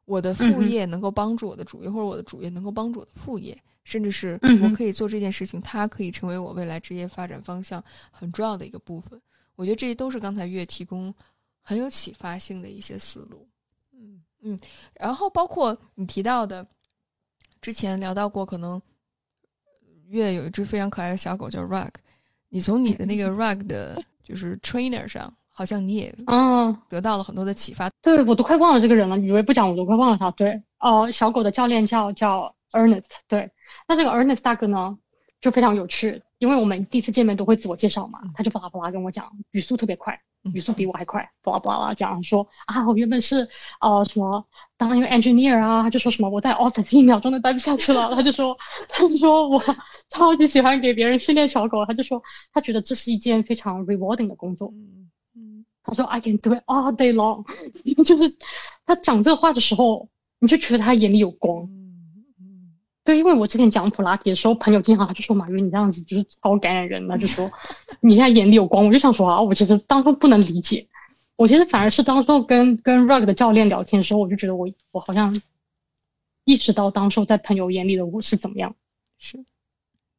[0.05, 7.81] 我的副业能够帮助我的主业，或者我的主业能够帮助我的副业，甚至是我可以做这件事情，它可以成为我未来职业发展方向
[8.11, 9.19] 很重要的一个部分。
[9.55, 11.13] 我觉得这些都是刚才月提供
[11.61, 13.47] 很有启发性的一些思路。
[13.93, 14.59] 嗯嗯，
[14.93, 16.67] 然后包括你提到的，
[17.61, 18.79] 之前聊到过，可能
[20.09, 21.93] 月有一只非常可爱的小狗叫 Rug，
[22.49, 27.89] 你从你的那个 Rug 的就是 trainer 上，好像你也嗯，得到了很多的启发。
[28.01, 30.29] 对我都快忘了这个人了，以为不讲我都快忘了他。
[30.31, 33.49] 对，哦、小狗的教练叫叫 Ernest，对，
[33.87, 34.97] 那这个 Ernest 大哥呢，
[35.41, 43.47] 就非常有趣，因为我们第一次见面都会自我介绍嘛，他就巴拉巴拉跟我讲，语速特别快，嗯语速比我还快，巴拉巴拉讲说啊，我原本是
[43.81, 44.45] 呃什么
[44.77, 48.57] 当一个 engineer 啊，他就说什么我在 office 一秒钟都待不下去了， 他就说
[48.89, 49.61] 他就说我
[50.09, 54.69] 超级喜欢给别人训练小狗，他就说他觉得这是一件非常 rewarding 的工作。
[54.73, 57.45] 嗯嗯他说 I can do it all day long，
[58.03, 58.35] 就是
[58.85, 60.09] 他讲这话的时候，
[60.39, 61.65] 你就觉得他眼里有光。
[63.07, 67.49] 对，因为我之前讲普拉提的时候，朋友经常他就说马云你这样子就是超感染人，他就说
[68.01, 70.85] 你现在眼里有光，我就想说啊，我其实当初不能理解，
[71.37, 75.41] 我其实反而是当初跟跟 Rug 的教练聊天的时候，我就觉得我我好像
[76.43, 78.75] 意识到当初在朋友眼里的我是怎么样。
[79.17, 79.41] 是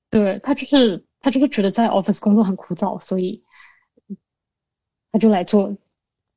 [0.09, 3.43] 对他就是他就是觉得在 office 工作很枯燥，所以
[5.13, 5.77] 他就来做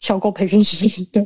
[0.01, 1.01] 小狗培训师。
[1.13, 1.25] 对，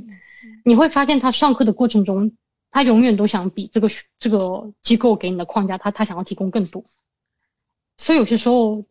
[0.64, 2.32] 你会发现他上课的过程中，
[2.76, 3.88] 他永远都想比这个
[4.20, 6.84] 这个机构给你的框架，他他想要提供更多。
[7.96, 8.84] 所以有些时候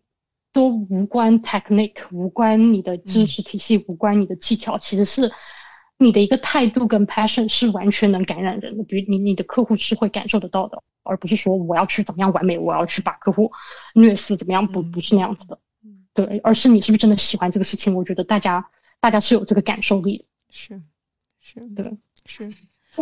[0.55, 5.31] 都无关 technique，无关你的知识体系，无关你的技巧，其实是
[5.99, 8.83] 你的一个态度跟 passion 是完全能感染人的。
[8.85, 13.53] 比如你你的客户是会感受得到的，而不是说我要去怎么样完美，我要去把客户
[13.93, 15.59] 虐死，怎么样不嗯不是那样子的。
[16.15, 17.95] 对，而是你是不是真的喜欢这个事情？
[17.95, 18.67] 我觉得大家
[18.99, 20.25] 大家是有这个感受力的。
[20.49, 20.81] 是，
[21.39, 22.51] 是，对，是。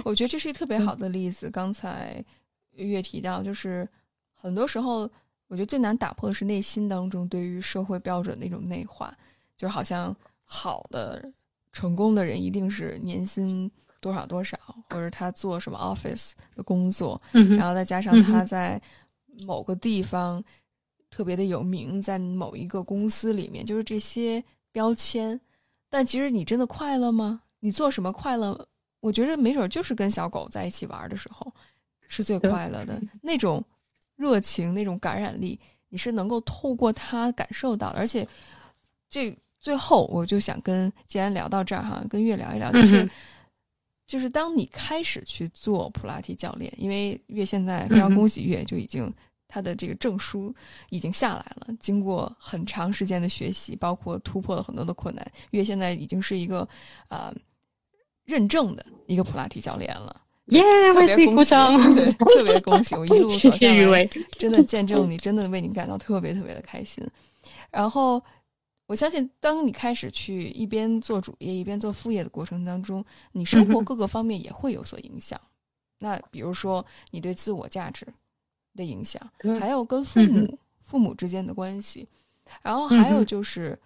[0.04, 1.50] 我觉得这是一个特别好的例子。
[1.50, 2.24] 刚才
[2.72, 3.88] 月提到，就是
[4.34, 5.00] 很多时候，
[5.48, 9.16] 我觉得最难打破的是内心当中对于社会标准的一种内化，
[9.56, 10.14] 就好像
[10.44, 11.30] 好的、
[11.72, 13.70] 成功的人一定是年薪
[14.00, 14.58] 多少多少，
[14.90, 18.80] 或者他做什么 office 的工作，然后再加上他在
[19.46, 20.42] 某个地方
[21.10, 25.38] 特别的有名，在某一个公司里面，就是这些标签。
[25.88, 27.42] 但其实你真的快乐吗？
[27.60, 28.66] 你做什么快乐？
[29.02, 31.52] 我觉着没准就是跟小狗在一起玩的时候，
[32.06, 33.62] 是最快乐的那种
[34.14, 37.98] 热情、那种感染力，你是能够透过它感受到的。
[37.98, 38.26] 而且，
[39.10, 43.10] 这最后我就想跟，既然聊到这儿哈，跟月聊一聊，就是
[44.06, 49.12] 就是当你开始去做普拉提教练，因为月现在非常恭喜月就已经
[49.48, 50.54] 他的这个证书
[50.90, 56.68] 已经下来了，经过很长时间的学习，包括突破了很多的困难，月现在已经是一个
[57.08, 57.34] 啊。
[58.24, 60.62] 认证的一个普拉提教练了，耶！
[60.94, 61.50] 特别恭喜，
[61.94, 62.94] 对，特别恭喜！
[62.94, 64.04] 我一路走下 来，
[64.38, 67.04] 真的见证你，真的为你感到特别特别的开心。
[67.70, 68.22] 然后，
[68.86, 75.40] 我相信，当你开始去一边做主业一边做副业的过程当中，你生活各个方面也会有所影响。
[75.98, 78.06] 那比如说，你对自我价值
[78.76, 79.20] 的影响，
[79.58, 82.06] 还有跟父母父母之间的关系，
[82.62, 83.78] 然后还有就是，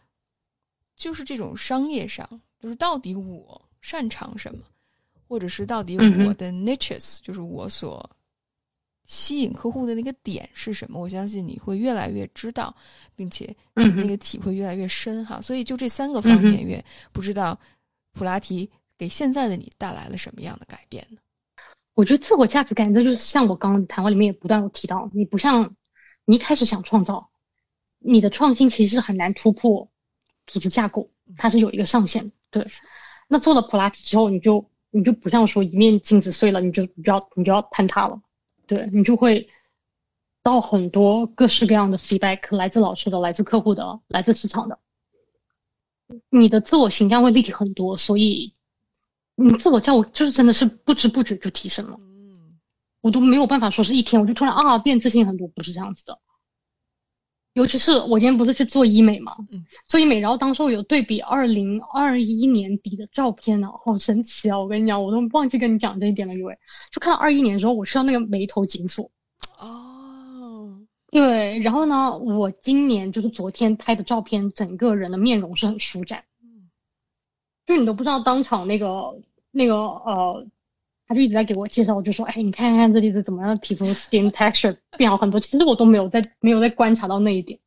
[0.96, 2.28] 就是这种商业上，
[2.60, 3.62] 就是到底我。
[3.86, 4.64] 擅长什么，
[5.28, 8.10] 或者是到底我的 niches，就是我所
[9.04, 11.00] 吸引客户的那个点是什么？
[11.00, 12.74] 我相信你会越来越知道，
[13.14, 15.40] 并且那个体会越来越深哈。
[15.40, 17.56] 所以就这三个方面，越不知道
[18.12, 18.68] 普拉提
[18.98, 21.18] 给现在的你带来了什么样的改变呢？
[21.94, 25.72] 我觉得自我价值感，这就是像我刚刚谈话里面也不断有提到，你不像
[26.24, 27.30] 你一开始想创造，
[28.00, 29.88] 你的创新其实是很难突破
[30.48, 32.66] 组织架构，它是有一个上限，对。
[33.28, 38.20] 那做了普拉提之后，你就你就不像说一面镜子碎了，你就你就要你就要坍塌了，
[38.66, 39.48] 对你就会
[40.42, 44.78] 到很多各式各样的 feedback，来自老师的，来自客户的，来自市场的，
[46.30, 48.52] 你的自我形象会立体很多，所以
[49.34, 52.56] 你自我叫我就是真的是不知不觉就提升了，嗯，
[53.00, 56.18] 我都没有办法说是一天我就突然啊变自信很多，不是这样子的。
[57.56, 59.34] 尤其是我今天不是去做医美嘛，
[59.88, 64.58] 做医美，然后当时我有对比二零二一年底的照片呢，好神奇啊！
[64.58, 66.54] 我跟你讲，我都忘记跟你讲这一点了，因为
[66.92, 69.10] 就看到二一年的时候，我是要那个眉头紧锁。
[69.58, 70.78] 哦，
[71.10, 76.68] 对，然后呢，我今年就是昨天拍的照片，整个人的面容是很舒展，嗯，
[77.64, 78.86] 就你都不知道当场那个
[79.50, 80.46] 那个呃。
[81.08, 87.60] 他就一直在给我介绍，就说：“哎，你看看这里是怎么样的皮肤 skin texture 变好很多。”其实我都没有在没有在观察到那一点，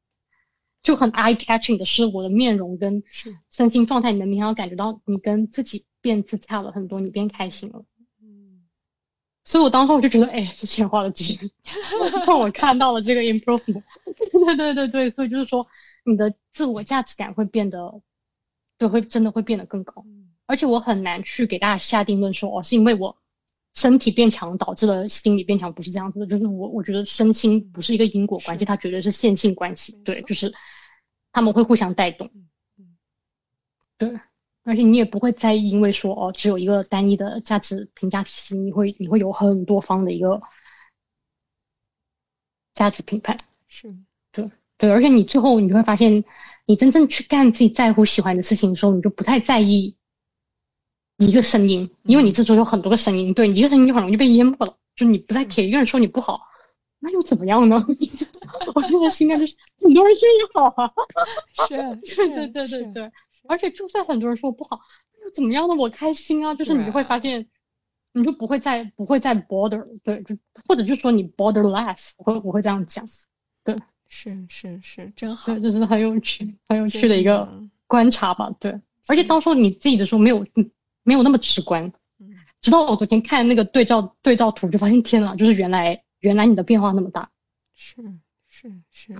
[0.83, 3.01] 就很 eye catching 的是我的面容跟
[3.49, 7.81] 身心状态，你能明显感觉到你跟自己变自洽了很多，你变开心了。
[8.21, 8.65] 嗯，
[9.45, 11.33] 所以我当时我就觉得，哎，是钱花的值，
[12.27, 13.83] 让我看到了这个 improvement。
[14.45, 15.65] 对对对对，所以就是说，
[16.03, 18.01] 你的自我价值感会变得，
[18.77, 20.05] 就会真的会变得更高。
[20.45, 23.15] 而且我很难去给大家下定论说，哦，是因为我。
[23.75, 26.27] 身体变强导致了心理变强，不是这样子的。
[26.27, 29.93] 就是我，我觉得身心不是一个因果关系，它绝对是线性关系。
[30.03, 30.53] 对，就是
[31.31, 32.29] 他们会互相带动。
[33.97, 34.09] 对，
[34.63, 40.41] 而且你也不会在意因为说哦，只有一个单一的价值评价体系，你会你会有很多方的一个
[42.73, 43.37] 价值评判。
[43.67, 43.93] 是，
[44.31, 46.23] 对对，而且你最后你会发现，
[46.65, 49.95] 你真正去干自己在乎、喜欢的事情的时候，你就不太在意。
[51.19, 54.75] 一个声音，因为你这周有很多个声音，对，一个声音就很容易被淹没了。
[54.95, 56.41] 就你不再铁一个人说你不好，
[56.99, 57.85] 那又怎么样呢？
[58.75, 60.91] 我现在心态就是很多人说你好啊，
[61.67, 61.77] 是，
[62.15, 63.11] 对对对对对。
[63.47, 64.79] 而且就算很多人说我不好，
[65.13, 65.75] 那又怎么样呢？
[65.75, 67.45] 我开心啊，就是你会发现，
[68.13, 73.05] 你就不会再不会再 border，对，就或者就说你 border less，我会我会这样讲，
[73.63, 73.75] 对，
[74.07, 77.49] 是是是，真好，对，这是很有趣很有趣的一个
[77.87, 78.77] 观察吧，对。
[79.07, 80.45] 而且到时候你自己的时候没有。
[81.03, 81.91] 没有那么直观，
[82.61, 87.29] 直到我昨天看那个对照对照图，就发现天呐，就是原来原来你的变化那么大，
[87.73, 87.95] 是
[88.47, 89.15] 是是，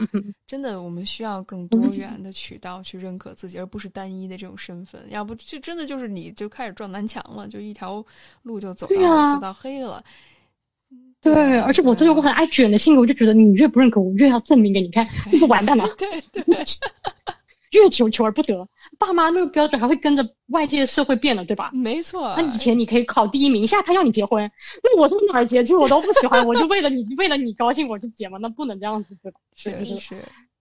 [0.45, 8.05] 真的，我们需要更多元的渠道去认可自己，而不是单一的这种身份，要不就真的就是你就开始撞南墙了，就一条
[8.41, 10.03] 路就走到走到黑了。
[11.21, 15.85] 对，而且我这有个很爱卷的性格，我就觉得你越不认可我，越要证明给你看， 那不完蛋了。
[15.97, 16.43] 对 对。
[17.71, 18.67] 越求求而不得，
[18.97, 21.69] 爸妈那个标准还会跟着外界社会变了，对吧？
[21.73, 22.33] 没错。
[22.35, 24.49] 那以前你可以考第一名，现在他要你结婚，
[24.83, 25.63] 那我从哪儿结？
[25.63, 29.39] 其实我都不喜欢，我就为了你， 为了你高兴我就结嘛，那不能这样子，对吧？
[29.55, 29.99] 是是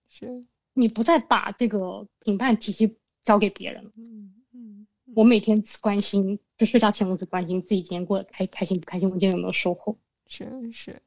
[0.07, 3.89] 是，你不再把这个评判体系交给别人了。
[3.97, 9.97] 嗯嗯，我每天只关心，就睡觉前我只关心自己今天过得开开心不开心，我今天有没有收获。
[10.27, 11.01] 是是。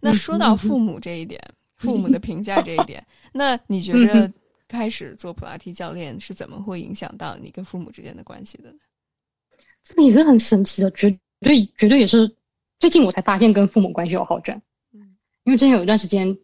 [0.00, 1.42] 那说到父母这一点，
[1.78, 4.32] 父母的评价这一点，那你觉得
[4.68, 8.76] 开始做普拉提教练是怎么会影响到你跟父母之间的关系的呢？
[9.82, 11.10] 这也是很神奇的，绝
[11.40, 12.30] 对绝对也是
[12.78, 14.60] 最近我才发现跟父母关系有好转。
[14.92, 16.36] 嗯，因为之前有一段时间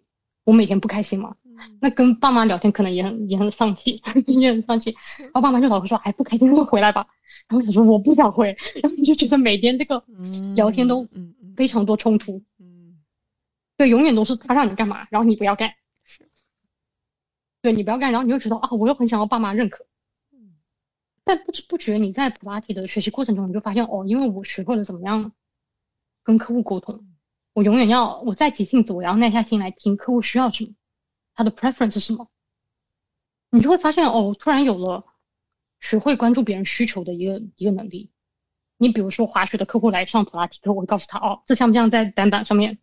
[0.45, 1.37] 我每天不开心嘛，
[1.81, 4.95] 那跟爸妈聊天可能也很也很丧气， 也很丧气。
[5.21, 7.07] 然后爸妈就老是说：“还不开心就回来吧。”
[7.49, 10.03] 然后我想说我不想回，然后就觉得每天这个
[10.55, 11.07] 聊天都
[11.57, 12.41] 非常多冲突。
[12.59, 12.97] 嗯，
[13.77, 15.71] 对，永远都是他让你干嘛，然后你不要干。
[17.65, 19.87] 是，对你不要干，然后你就觉得啊，我又很想要爸妈认可。
[21.25, 25.33] 但不知不觉，你在普拉提的学习过程中，你就发现哦，因为我学会了怎么样
[26.23, 27.03] 跟客户沟通，
[27.55, 30.75] 我永远要我再急性子，我要耐下心来听客户需要什么，
[31.35, 32.29] 他的 preference 是什么，
[33.49, 35.03] 你就会发现哦，突然有了
[35.81, 38.11] 学会关注别人需求的一个一个能力。
[38.77, 42.77] 你比如说滑雪的客户来上普拉提课，我会告诉他哦，这像不像在单板上面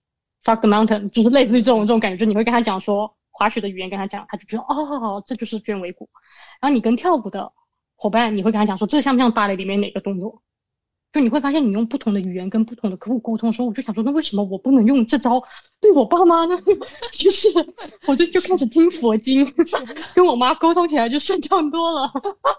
[0.44, 6.10] fuck the mountain，就是类似于这种这种感觉，就你会跟他讲说滑雪的语言跟他讲，他就觉得哦，这就是卷尾骨。
[6.62, 7.52] 然后你跟跳舞的。
[7.96, 10.42] 伙伴，你会跟他讲说，这像不像芭蕾里面哪个动作？
[11.14, 15.40] 就你会发现，你用不同的语言跟不同的客户沟通的时候，我就想说，那为什么我不能用这招
[15.80, 16.58] 对我爸妈呢？
[17.14, 17.48] 就是，
[18.08, 19.46] 我就就开始听佛经，
[20.16, 22.12] 跟我妈沟通起来就顺畅多了。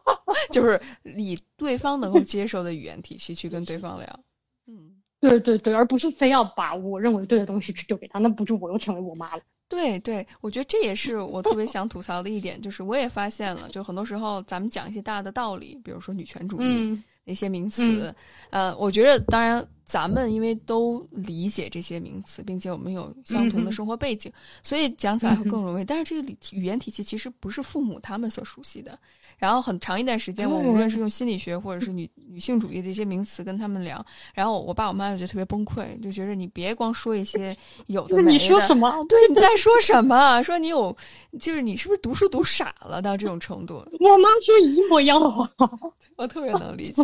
[0.52, 0.80] 就是
[1.16, 4.20] 以对方能够接受的语言体系去跟对方聊。
[4.68, 9.42] 嗯，对对对，而不是非要把我认为对的东西去丢给他，那不就我又成为我妈了？
[9.72, 18.14] 对对，我觉得这也是我特别想吐槽的一点，就是我也发现了，就很多时候咱们讲一些大的道理，比如说女权主义那些名词，
[18.50, 25.84] 呃，我觉得当然咱们因为都理解这些名词，并且我们有相同的生活背景，所以讲起来会更容易。
[25.84, 28.98] 但是这个语言体系其实不是父母他们所熟悉的。
[29.38, 34.04] 然后很长一段时间，我无论是用心理学或者是女女性主义的一些名词跟他们聊，
[34.34, 37.56] 然后我爸我妈就觉得特别崩溃，就觉得你别光说一些
[37.86, 38.30] 有的 没的。
[38.30, 38.92] 你说什么？
[39.08, 40.40] 对， 你在说什么？
[40.42, 40.96] 说你有，
[41.40, 43.84] 就是你是不是读书读傻了到这种程度？
[43.98, 45.50] 我妈说一模一样的话，
[46.16, 47.02] 我特别能理解。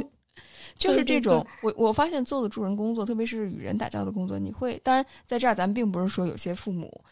[0.79, 7.05] 就是这种，我我发现做的助人工作，特别是与人打交道的工作，你会当然在这儿，咱并不是说有些父母。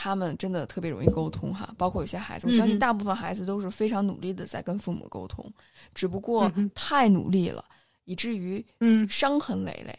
[0.00, 5.44] 他们真的特别容易沟通哈，包括有些孩子，我相信大部分孩子都是非常努力的在跟父母沟通，
[5.92, 7.64] 只不过太努力了，
[8.04, 9.08] 以至于嗯。
[9.08, 9.98] 伤痕累累，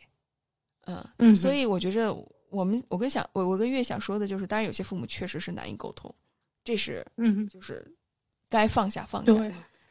[1.17, 2.15] 嗯，所以我觉着
[2.49, 6.09] 我们我跟想我我跟月想说的就是，当然有些父母确实是难以沟通，
[6.63, 7.85] 这是嗯就是
[8.49, 9.33] 该放下放下，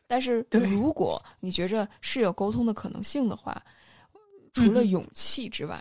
[0.08, 3.62] 但是如果你觉着是有沟通的可能性的话，
[4.54, 5.80] 除了勇气之外，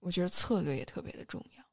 [0.00, 1.64] 我觉得策略也特别的重要。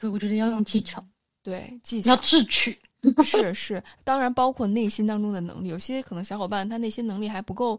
[0.00, 1.04] 所以我觉得要用技巧，
[1.42, 2.10] 对技巧。
[2.10, 2.80] 要智取
[3.24, 5.68] 是是，当然包括内心当中的能力。
[5.68, 7.78] 有些可能小伙伴他内心能力还不够，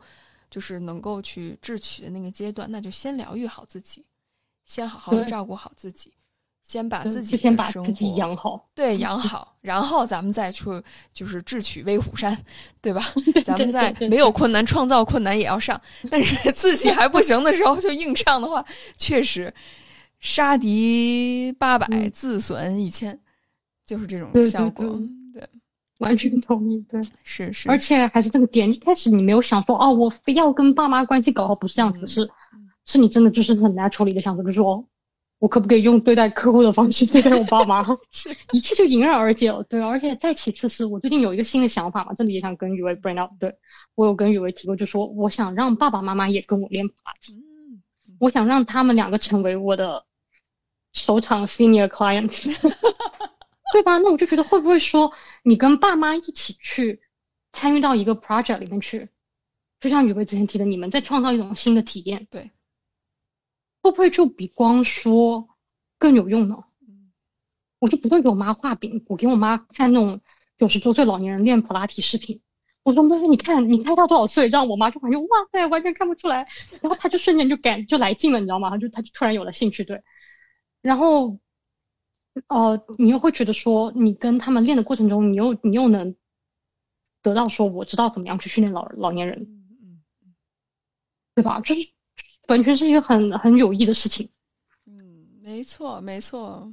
[0.49, 4.05] 就是能够去智取的那个阶段，那就先疗愈好自己，
[4.65, 6.13] 先好好的照顾好自己，
[6.71, 10.63] 先把自己先把自己养好，对养好，然后咱们再去
[11.13, 12.37] 就是智取威虎山，
[12.81, 13.01] 对吧？
[13.43, 18.63] 咱们在没有困难创造困难也要上，但是自己还不行的时候就硬上的话，
[18.97, 19.53] 确实。
[20.21, 23.19] 杀敌八百，自损一千，
[23.83, 24.85] 就是这种效果。
[25.33, 25.43] 对，
[25.97, 26.77] 完全同意。
[26.87, 27.67] 对， 是是。
[27.67, 32.29] 而且还是这个点，一开始你没有想说，哦，我非要跟爸妈关系搞好，不是这样子，是，
[32.85, 34.85] 是你真的就是很 natural 的想说，就是说，
[35.41, 37.83] 我可不可以用对待客户的方式对待我爸妈？
[38.11, 39.63] 是，一切就迎刃而解了。
[39.63, 43.31] 对，而且再其次是我最近有一个新的想法嘛，这里也想跟雨薇 bring up。
[43.39, 43.51] 对
[43.95, 47.35] 我有跟雨薇提过，就说我想让爸爸妈妈也跟我练普拉提，
[48.19, 50.05] 我想让他们两个成为我的。
[50.93, 52.47] 首场 senior clients，
[53.71, 53.97] 对吧？
[53.99, 55.09] 那我就觉得会不会说
[55.41, 56.99] 你跟爸妈一起去
[57.53, 59.07] 参与到一个 project 里面去，
[59.79, 62.51] 就像雨薇之前提的，你们在创造一种新的体验，对，
[63.81, 65.47] 会不会就比光说
[65.97, 66.63] 更有用呢？
[67.79, 70.21] 我就不会给我妈画饼，我给我妈看那种
[70.57, 72.39] 九十多岁老年人练普拉提视频，
[72.83, 74.47] 我说妈，你看你猜他多少岁？
[74.49, 76.45] 让我妈就感觉哇塞，完全看不出来，
[76.79, 78.69] 然后他就瞬间就感就来劲了，你知道吗？
[78.69, 80.01] 他就他就突然有了兴趣，对。
[80.83, 81.39] 然后，
[82.47, 86.15] 呃，你又会觉得说，你跟他们练的过程中，你又你又能
[87.23, 89.47] 得到说，我知道怎么样去训练老老年人，
[91.33, 91.59] 对吧？
[91.61, 91.81] 就是
[92.47, 94.27] 完全是一个很很有益的事情。
[94.85, 96.71] 嗯，没错，没错。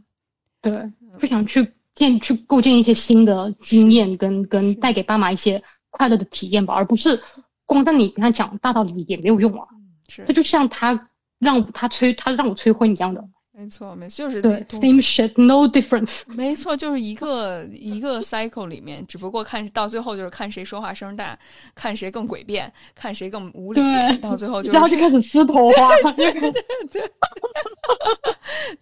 [0.60, 7.20] 对，不想去建去构建一些新的经验，跟跟带给爸妈一些快乐的体验吧，而不是
[7.66, 9.66] 光在你跟他讲大道理也没有用啊。
[10.08, 11.08] 是，这就像他。
[11.40, 13.24] 让他催他让我催婚一样的，
[13.58, 16.22] 没错，没就是对，same shit，no difference。
[16.32, 21.36] 没错，就是一个一个 cycle 里面，只不过看到最后就是看谁说话声大，
[21.74, 23.80] 看谁更诡辩，看谁更无理，
[24.18, 26.52] 到最后就然后就开始吃头发，对对
[26.88, 27.10] 对，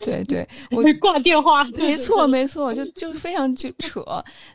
[0.00, 1.64] 对 对，我会挂电话。
[1.64, 4.04] 没错，没错，就就非常就扯。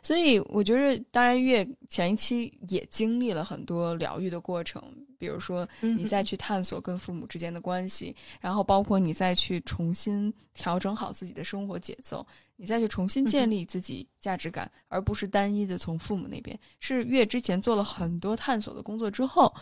[0.04, 4.80] 所以我觉得，当然月前一期也经历了很多疗愈的过程。
[5.22, 16.58] 比如说，你再去探索跟父母之间的关系，然后包括你再去重新调整好自己的生活节奏，你再去重新建立自己价值感，而不是单一的从父母那边。
[16.80, 19.54] 是月之前做了很多探索的工作之后，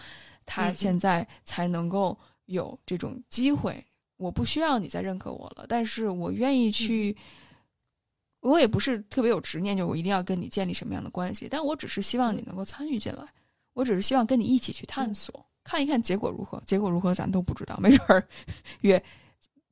[0.46, 3.84] 他现在才能够有这种机会。
[4.16, 7.14] 我不需要你再认可我了，但是我愿意去。
[8.40, 13.22] 我也不是特别有执念，就我一定要跟你建立什么样的关系，但我只是希望你能够参与进来，
[13.74, 15.44] 我只是希望跟你一起去探索。
[15.62, 16.62] 看一看结果如何？
[16.66, 18.26] 结果如何咱都不知道，没准儿
[18.82, 19.02] 约。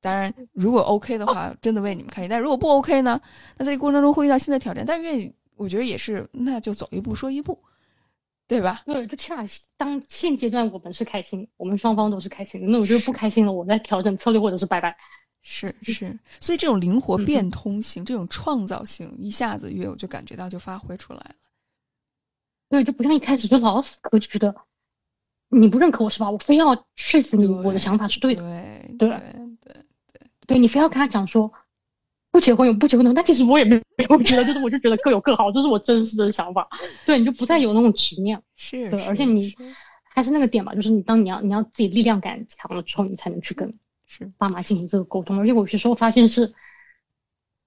[0.01, 3.21] 当然，如果 OK 的话，真的为你们开心；但如果不 OK 呢？
[3.57, 4.85] 那在这过程中会遇到新的挑战。
[4.87, 7.59] 但愿意，我觉得也是，那就走一步说一步，
[8.47, 8.83] 对吧？
[8.87, 9.43] 对，就起码
[9.77, 12.69] 当现阶段我们是开心，我们双方都是开心的。
[12.69, 14.97] 那我觉得不开心了，我再调整策略，或者是拜拜。
[15.43, 21.35] 是是，所以这种灵活变通性、这种创造性，一下子越我就感觉到就发挥出来了。
[22.69, 24.55] 对，就不像一开始就老死磕，就觉得。
[25.51, 26.31] 你不认可我是吧？
[26.31, 28.43] 我非要说服你，我的想法是对的。
[28.43, 29.19] 对对对
[29.63, 31.51] 对，对你非要跟他讲说
[32.31, 36.69] 不结婚有不结婚的，但其实我也没有觉得，就是我就觉得各有各好，这是我真实的想法。
[37.07, 38.41] 对，你就不再有那种执念。
[38.57, 39.55] 是，对，而且你
[40.03, 43.73] 还是那个点吧，就是你当你要你要自己力量感强了之后，你才能去跟
[44.07, 45.39] 是爸妈进行这个沟通。
[45.39, 46.53] 而且我有些时候发现是，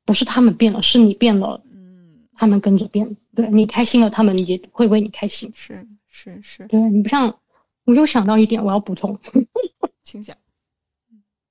[0.05, 1.59] 不是他们变了，是你变了。
[1.73, 3.17] 嗯，他们跟着变。
[3.33, 5.51] 对你开心了，他们也会为你开心。
[5.55, 7.35] 是是是，对你不像。
[7.91, 9.19] 我又想到一点，我要补充，
[10.01, 10.33] 请讲。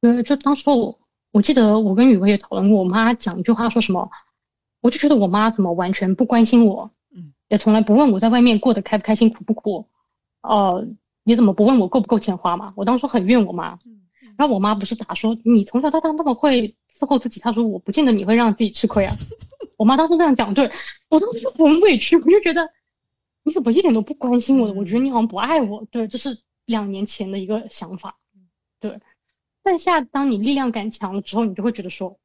[0.01, 0.99] 对，就当时我
[1.33, 4.09] 我记得我跟雨薇也讨论过，我妈讲一句话，说什么，
[4.81, 9.87] 我就觉得我妈怎么完全不关心我，嗯，也从来不问我在外面过得开不开心、苦不苦，
[10.41, 10.87] 呃，
[11.25, 12.73] 你怎么不问我够不够钱花嘛？
[12.75, 13.79] 我当时很怨我妈，
[14.39, 19.15] 然后我妈不是打说，你从小到大那么会伺候自己，她说我不见得你会让自己吃亏啊。
[19.77, 20.71] 我妈当时那样讲，对
[21.11, 22.67] 我当时就很委屈，我就觉得。
[23.43, 24.75] 你怎么一点都不关心我的？
[24.75, 25.85] 我觉得你好像不爱我。
[25.91, 28.19] 对，这是两年前的一个想法。
[28.79, 29.01] 对，
[29.63, 32.19] 但现在当你力量感强了之后，你就会觉得说，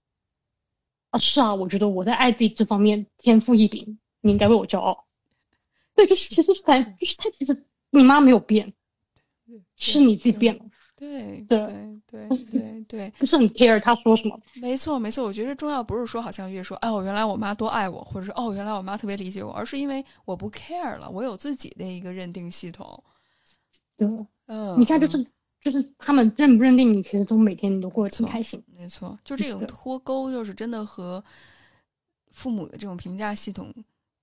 [1.09, 5.05] 啊，是啊，我觉得我在爱自己这方面天赋异禀，你应该为我骄傲。
[5.93, 8.73] 对，就是其实反正就是他其实你妈没有变，
[9.77, 10.65] 是你自己变了。
[10.95, 11.94] 对对
[12.27, 14.39] 对对对，不是很 care 他说什么。
[14.55, 23.03] 没错没错，我觉得重要不是说好像越说，哦，原来我妈多爱我，或者是哦，原来我妈特别理解我，而是因为我不 care 了，我有自己的一个认定系统。
[23.97, 24.07] 对，
[24.47, 25.25] 嗯，你现在就是
[25.61, 28.63] 就是他们认不认定你，其实都每天你都过得挺开心。
[28.77, 31.23] 没错，就这种脱钩，就是真的和
[32.31, 33.73] 父母的这种评价系统。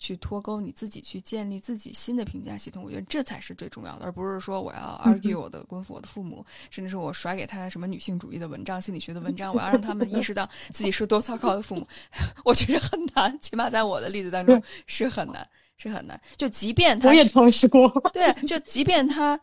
[0.03, 11.86] 去脱钩你自己，去建立自己新的评价系统，我觉得这才是最重要的，而不是说我要 argue 我的官父、我的父母，甚至是我甩给他什么女性主义的文章、心理学的文章，我要让他们意识到自己是多糟糕的父母，
[12.44, 16.20] 我觉得很难，起码在我的例子当中是很难，是很难。
[16.36, 19.38] 就即便他我也尝试过， 对，就即便他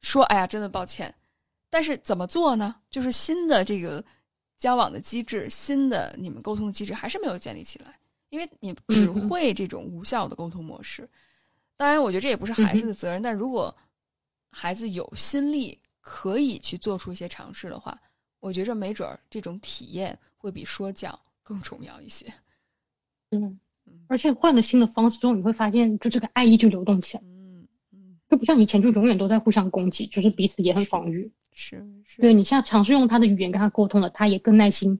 [0.00, 1.14] 说哎呀，真的抱歉，
[1.70, 2.74] 但是怎么做呢？
[2.90, 4.04] 就是新的这个
[4.58, 7.96] 交往的机制，新的你们沟通的机制还是没有建立起来。
[8.30, 11.08] 因为你只会这种无效的沟通模式，
[11.76, 13.20] 当然，我觉得这也不是孩子的责任。
[13.20, 13.76] 但如果
[14.50, 18.00] 孩子有心力，可以去做出一些尝试的话，
[18.38, 22.32] 我觉着没准儿这种体验会比说教更重要一些。
[23.30, 23.58] 嗯，
[24.06, 27.22] 而且换了新的方式之后，你会发现，就这个爱意就流动起来。
[27.24, 31.30] 嗯嗯，就不像以前，就永远都在互相攻击，就是彼此也很防御。
[31.52, 31.84] 是，
[32.16, 34.98] 对你现在尝试用他的语言跟他沟通了，他也更耐心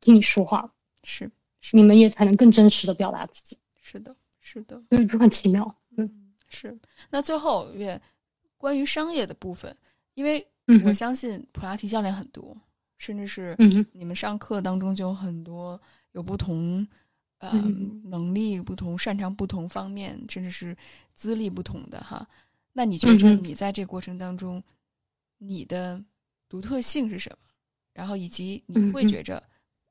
[0.00, 0.72] 听你说话。
[1.04, 1.30] 是。
[1.72, 3.58] 你们也才能更真实的表达自己。
[3.82, 5.76] 是的，是的，对，就很奇妙。
[5.96, 6.78] 嗯，是。
[7.10, 8.00] 那最后也
[8.56, 9.74] 关于商业的部分，
[10.14, 10.46] 因为
[10.84, 12.56] 我相信普拉提教练很多，
[12.98, 13.56] 甚至是
[13.92, 15.80] 你们上课当中就有很多
[16.12, 16.86] 有不同
[17.38, 17.50] 呃
[18.04, 20.76] 能力、不同擅长不同方面，甚至是
[21.14, 22.26] 资历不同的哈。
[22.72, 24.62] 那你觉得你在这过程当中，
[25.38, 26.02] 你的
[26.48, 27.38] 独特性是什么？
[27.94, 29.42] 然后以及你会觉着？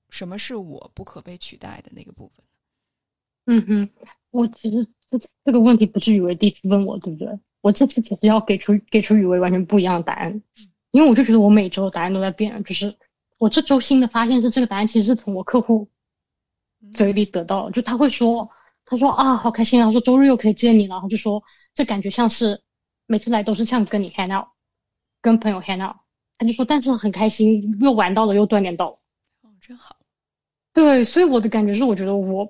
[0.10, 2.46] 什么是我不可被取代的那个部分？
[3.46, 3.90] 嗯哼，
[4.32, 7.40] 我其实这这个问题不是雨薇第一次问我，对不对？
[7.62, 10.42] 我这次其实要给出给出雨薇完全不一样的答案，
[10.92, 12.64] 因为我就觉得我每周答案都在变。
[12.64, 12.96] 就是
[13.38, 15.88] 我这周新的发现是，这个答案其实是从我客户
[16.94, 18.50] 嘴里得到，就他会说，
[18.86, 21.44] 他说啊，好开心啊，说周日又可以见你了，然后就说
[21.74, 22.62] 这感觉像是
[23.06, 24.48] 每次来都是像跟你 hang out，
[25.22, 25.96] 跟朋友 hang out，
[26.38, 29.00] 他就说但是很开心，又玩到了，又锻炼到了。
[29.42, 29.97] 哦真好。
[30.78, 32.48] 对，所以我的感觉是，我觉得我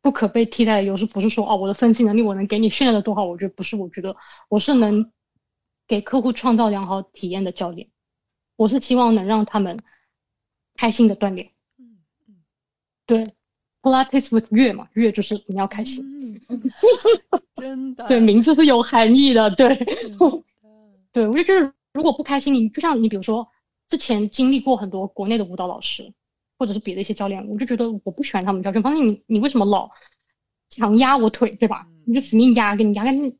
[0.00, 4.14] 不可被替代的优势，不是说哦，我的分析能力我能给你训练的多好，我觉得不是，我觉得
[4.48, 5.10] 我是能
[5.88, 7.88] 给客户创造良好体验的教练，
[8.54, 9.76] 我是希望能让他们
[10.76, 11.50] 开心的锻炼。
[11.80, 11.98] 嗯
[12.28, 12.34] 嗯，
[13.06, 13.34] 对
[13.82, 16.04] ，Pilates with 月嘛，月就是你要开心，
[16.48, 16.62] 嗯，
[17.56, 19.74] 真的， 对，名字是有含义的，对，
[21.10, 23.48] 对，我就觉得如果不开心，你就像你比如说
[23.88, 26.14] 之前经历过很多国内的舞蹈老师。
[26.58, 28.82] 或者是别的一些教练，我就觉得我不喜欢他们教练。
[28.82, 29.90] 反正你你为什么老
[30.70, 31.86] 强压我腿，对吧？
[32.06, 33.36] 你就死命压，给你压，你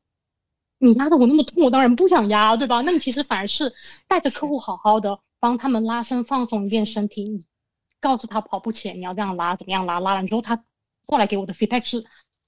[0.78, 2.82] 你压的我那么痛，我当然不想压，对吧？
[2.82, 3.72] 那你其实反而是
[4.06, 7.44] 带着客户好好的帮他们拉伸放松一遍身体，你
[8.01, 10.62] 告诉他跑步前你要这样拉，怎么样拉，拉完之后他
[11.06, 12.05] 过来给我的 feedback 是，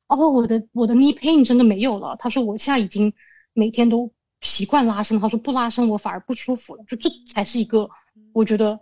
[0.08, 2.14] 哦，我的我的 knee pain 真的没有了。
[2.18, 3.12] 他说我现在已经
[3.54, 4.12] 每天都
[4.42, 6.84] 习惯拉伸，他说不拉伸我反而不舒服了。
[6.84, 7.88] 就这才是一个
[8.32, 8.78] 我觉得。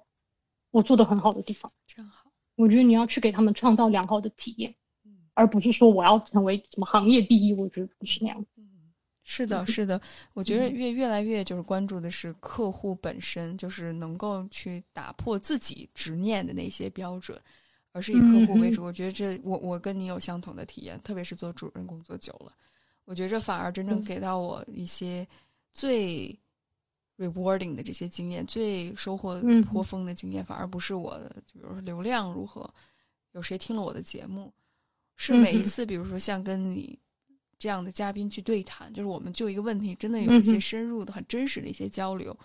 [0.76, 2.30] 我做的很好的地方，真好。
[2.54, 4.74] 我觉得你要去给他们创造良好的体验，
[5.32, 7.54] 而不是说我要成为什么行业第一。
[7.54, 8.38] 我觉得不是那样。
[8.42, 8.48] 子，
[9.24, 9.98] 是的，是的。
[10.34, 17.40] 我觉得越越来越就是关注的是客户本身，就是能够去打破自己执念的那些标准，
[17.92, 18.84] 而是以客户为主。
[18.84, 22.52] 我觉得这我我跟你有相同的体验，特别是做主任工作久了，
[23.06, 25.26] 我觉得这反而真正给到我一些
[25.72, 26.38] 最。
[27.18, 29.40] Rewarding 的这些经验，最收获
[29.70, 32.68] 颇丰的经验，反而不是我的，比如说流量如何，
[33.32, 34.52] 有谁听了我的节目，
[35.16, 35.62] 是每一。
[35.62, 36.98] 次，比如说像跟你
[37.58, 42.36] 这样的嘉宾去对谈，就是我们就一个问题，真的有一些深入的、很真实的一些交流，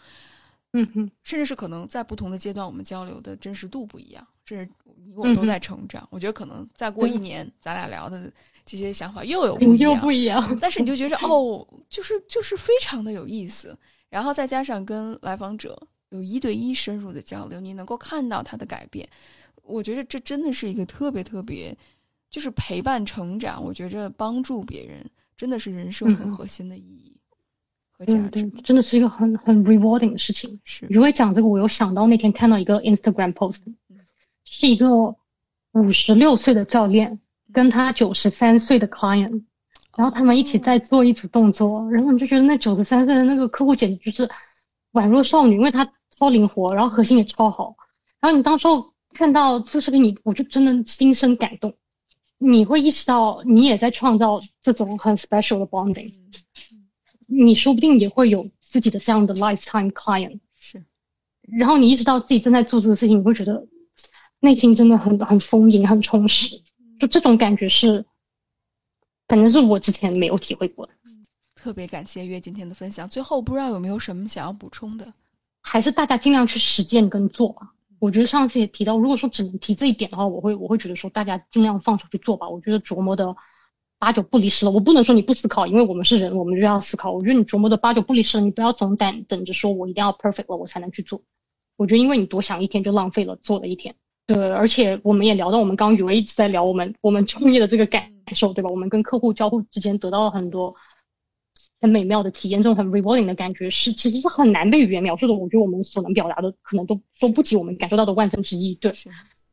[0.71, 4.71] 嗯哼，甚至是可能在不同的阶段，我们交流的真实度不一样，甚至
[5.03, 6.07] 你我都在成长。
[6.09, 8.31] 我觉得可能再过一年，咱俩聊的
[8.65, 13.77] 这些想法又有不一样，又不一样，但是你就觉着 哦，就是就是非常的有意思。
[14.11, 19.07] 然后再加上跟来访者有一对一深入的交流，你能够看到他的改变，
[19.63, 21.75] 我觉得这真的是一个特别特别，
[22.29, 23.63] 就是陪伴成长。
[23.63, 27.15] 我觉着帮助别人真的是人生很核心的意义
[27.89, 30.59] 和价值，真的是一个很很 rewarding 的事情。
[30.65, 33.61] 是，因为讲这个，我有想到那天看到一个 Instagram post，
[34.43, 35.15] 是一个
[35.71, 37.17] 五十六岁的教练
[37.53, 39.41] 跟他九十三岁的 client。
[39.97, 44.29] 然后他们一起在做一组动作，然后你就觉得那九十三岁的那个客户简直就是
[44.93, 45.85] 宛若少女，因为她
[46.17, 47.75] 超灵活，然后核心也超好。
[48.21, 51.73] 然后你当时候看到这视频，你我就真的心生感动。
[52.37, 56.13] 你会意识到你也在创造这种很 special 的 bonding，
[57.27, 60.39] 你说不定也会有自己的这样的 lifetime client。
[60.57, 60.81] 是。
[61.57, 63.67] 然后你意识到自己正在做这个事情，你会觉得
[64.39, 66.59] 内心真的很很丰盈、很充实。
[66.97, 68.05] 就这种感觉是。
[69.31, 70.91] 反正是我之前没有体会过的，
[71.55, 73.07] 特别感谢月今天的分享。
[73.07, 75.07] 最后不知道有没有什么想要补充的？
[75.61, 77.71] 还是大家尽量去实践跟做吧。
[77.99, 82.49] 我觉得上次也提到，如果说只能提这一点的话，我会我会觉得说大家尽量放手去做吧。
[82.49, 83.33] 我觉得琢磨的
[83.99, 84.71] 八九不离十了。
[84.73, 87.09] 我不能说你不思考，因为我们是人，我们就要思考。
[87.09, 91.21] 我觉得你琢磨的八九不离十了，你不要总等等着说我一定要 perfect 了我才能去做。
[91.77, 93.95] 我觉得因为你多想一天就浪费了做了一天。
[94.33, 98.03] 对，而且我们也聊到，我们刚雨薇一直在聊我们我们创业的这个感
[98.33, 98.69] 受，对吧？
[98.69, 100.73] 我们跟客户交互之间得到了很多
[101.81, 105.33] 很美妙的体验，这种很 rewarding 的感觉是其实是很难被语言描述的。
[105.33, 108.75] 我觉得我们所能表达的可能都都不及我们感受到的万分之一。
[108.75, 108.91] 对，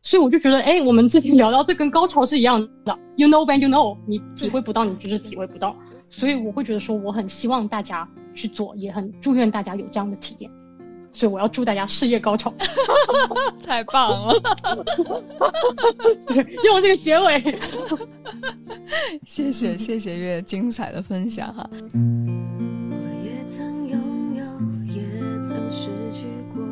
[0.02, 5.74] 所以我就觉得，哎，我们之前聊到这跟高潮是一样的，you know when you know，你体会不到，你就是体会不到。
[6.10, 10.50] 所以我会觉得说，我很希望大家去做，也很祝愿大家有这样的体验。
[11.18, 12.54] 所以我要祝大家事业高潮，
[13.66, 14.34] 太棒了！
[16.62, 17.58] 用这个结尾，
[19.26, 21.68] 谢谢谢谢月精彩的分享哈。
[21.72, 23.98] 我也曾拥
[24.36, 24.44] 有，
[24.94, 25.02] 也
[25.42, 26.62] 曾失去过，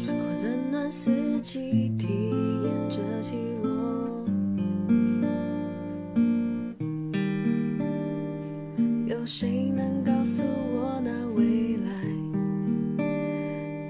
[0.00, 2.06] 穿过冷暖四季，体
[2.64, 2.96] 验着
[9.26, 11.90] 谁能告诉我那未来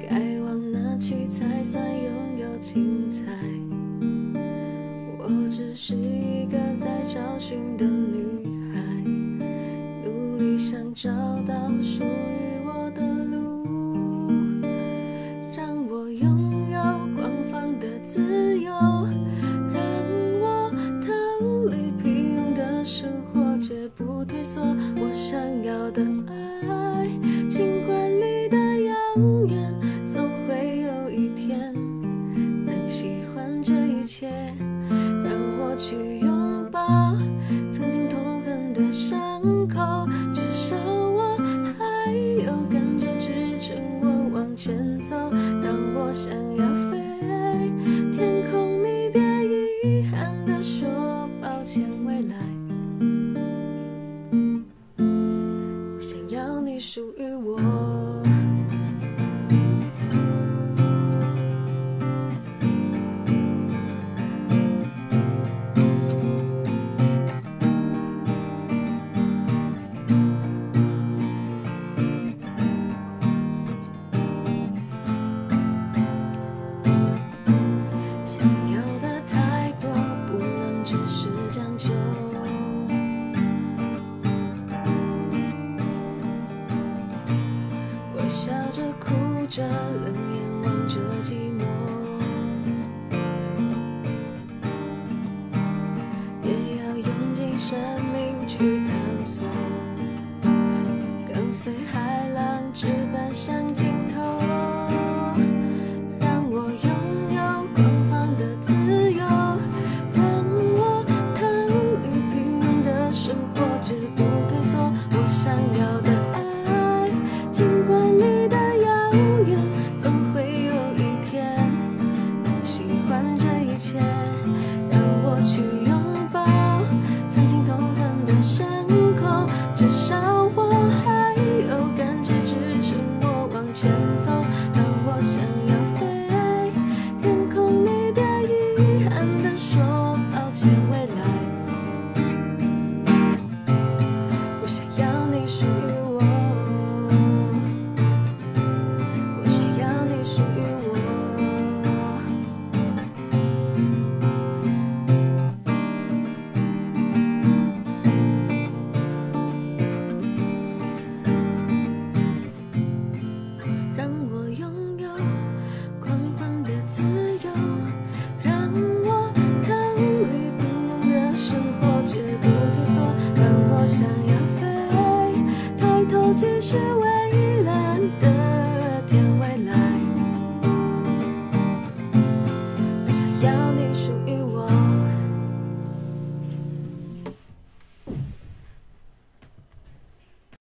[0.09, 3.23] 该往哪去才算拥有精彩？
[5.19, 8.81] 我只是一个在找寻的女孩，
[10.07, 11.11] 努力想找
[11.47, 13.56] 到属于我的路，
[23.97, 24.60] 不退缩，
[24.97, 26.02] 我想要的
[26.68, 27.09] 爱，
[27.48, 28.94] 尽管离得遥
[29.48, 29.74] 远，
[30.06, 31.73] 总会有一天
[32.66, 34.28] 能喜欢这一切，
[34.90, 37.16] 让我去拥抱
[37.73, 41.39] 曾经痛恨的伤口，至少我
[41.78, 42.12] 还
[42.44, 45.16] 有感觉支撑我往前走，
[45.62, 46.65] 当我想要。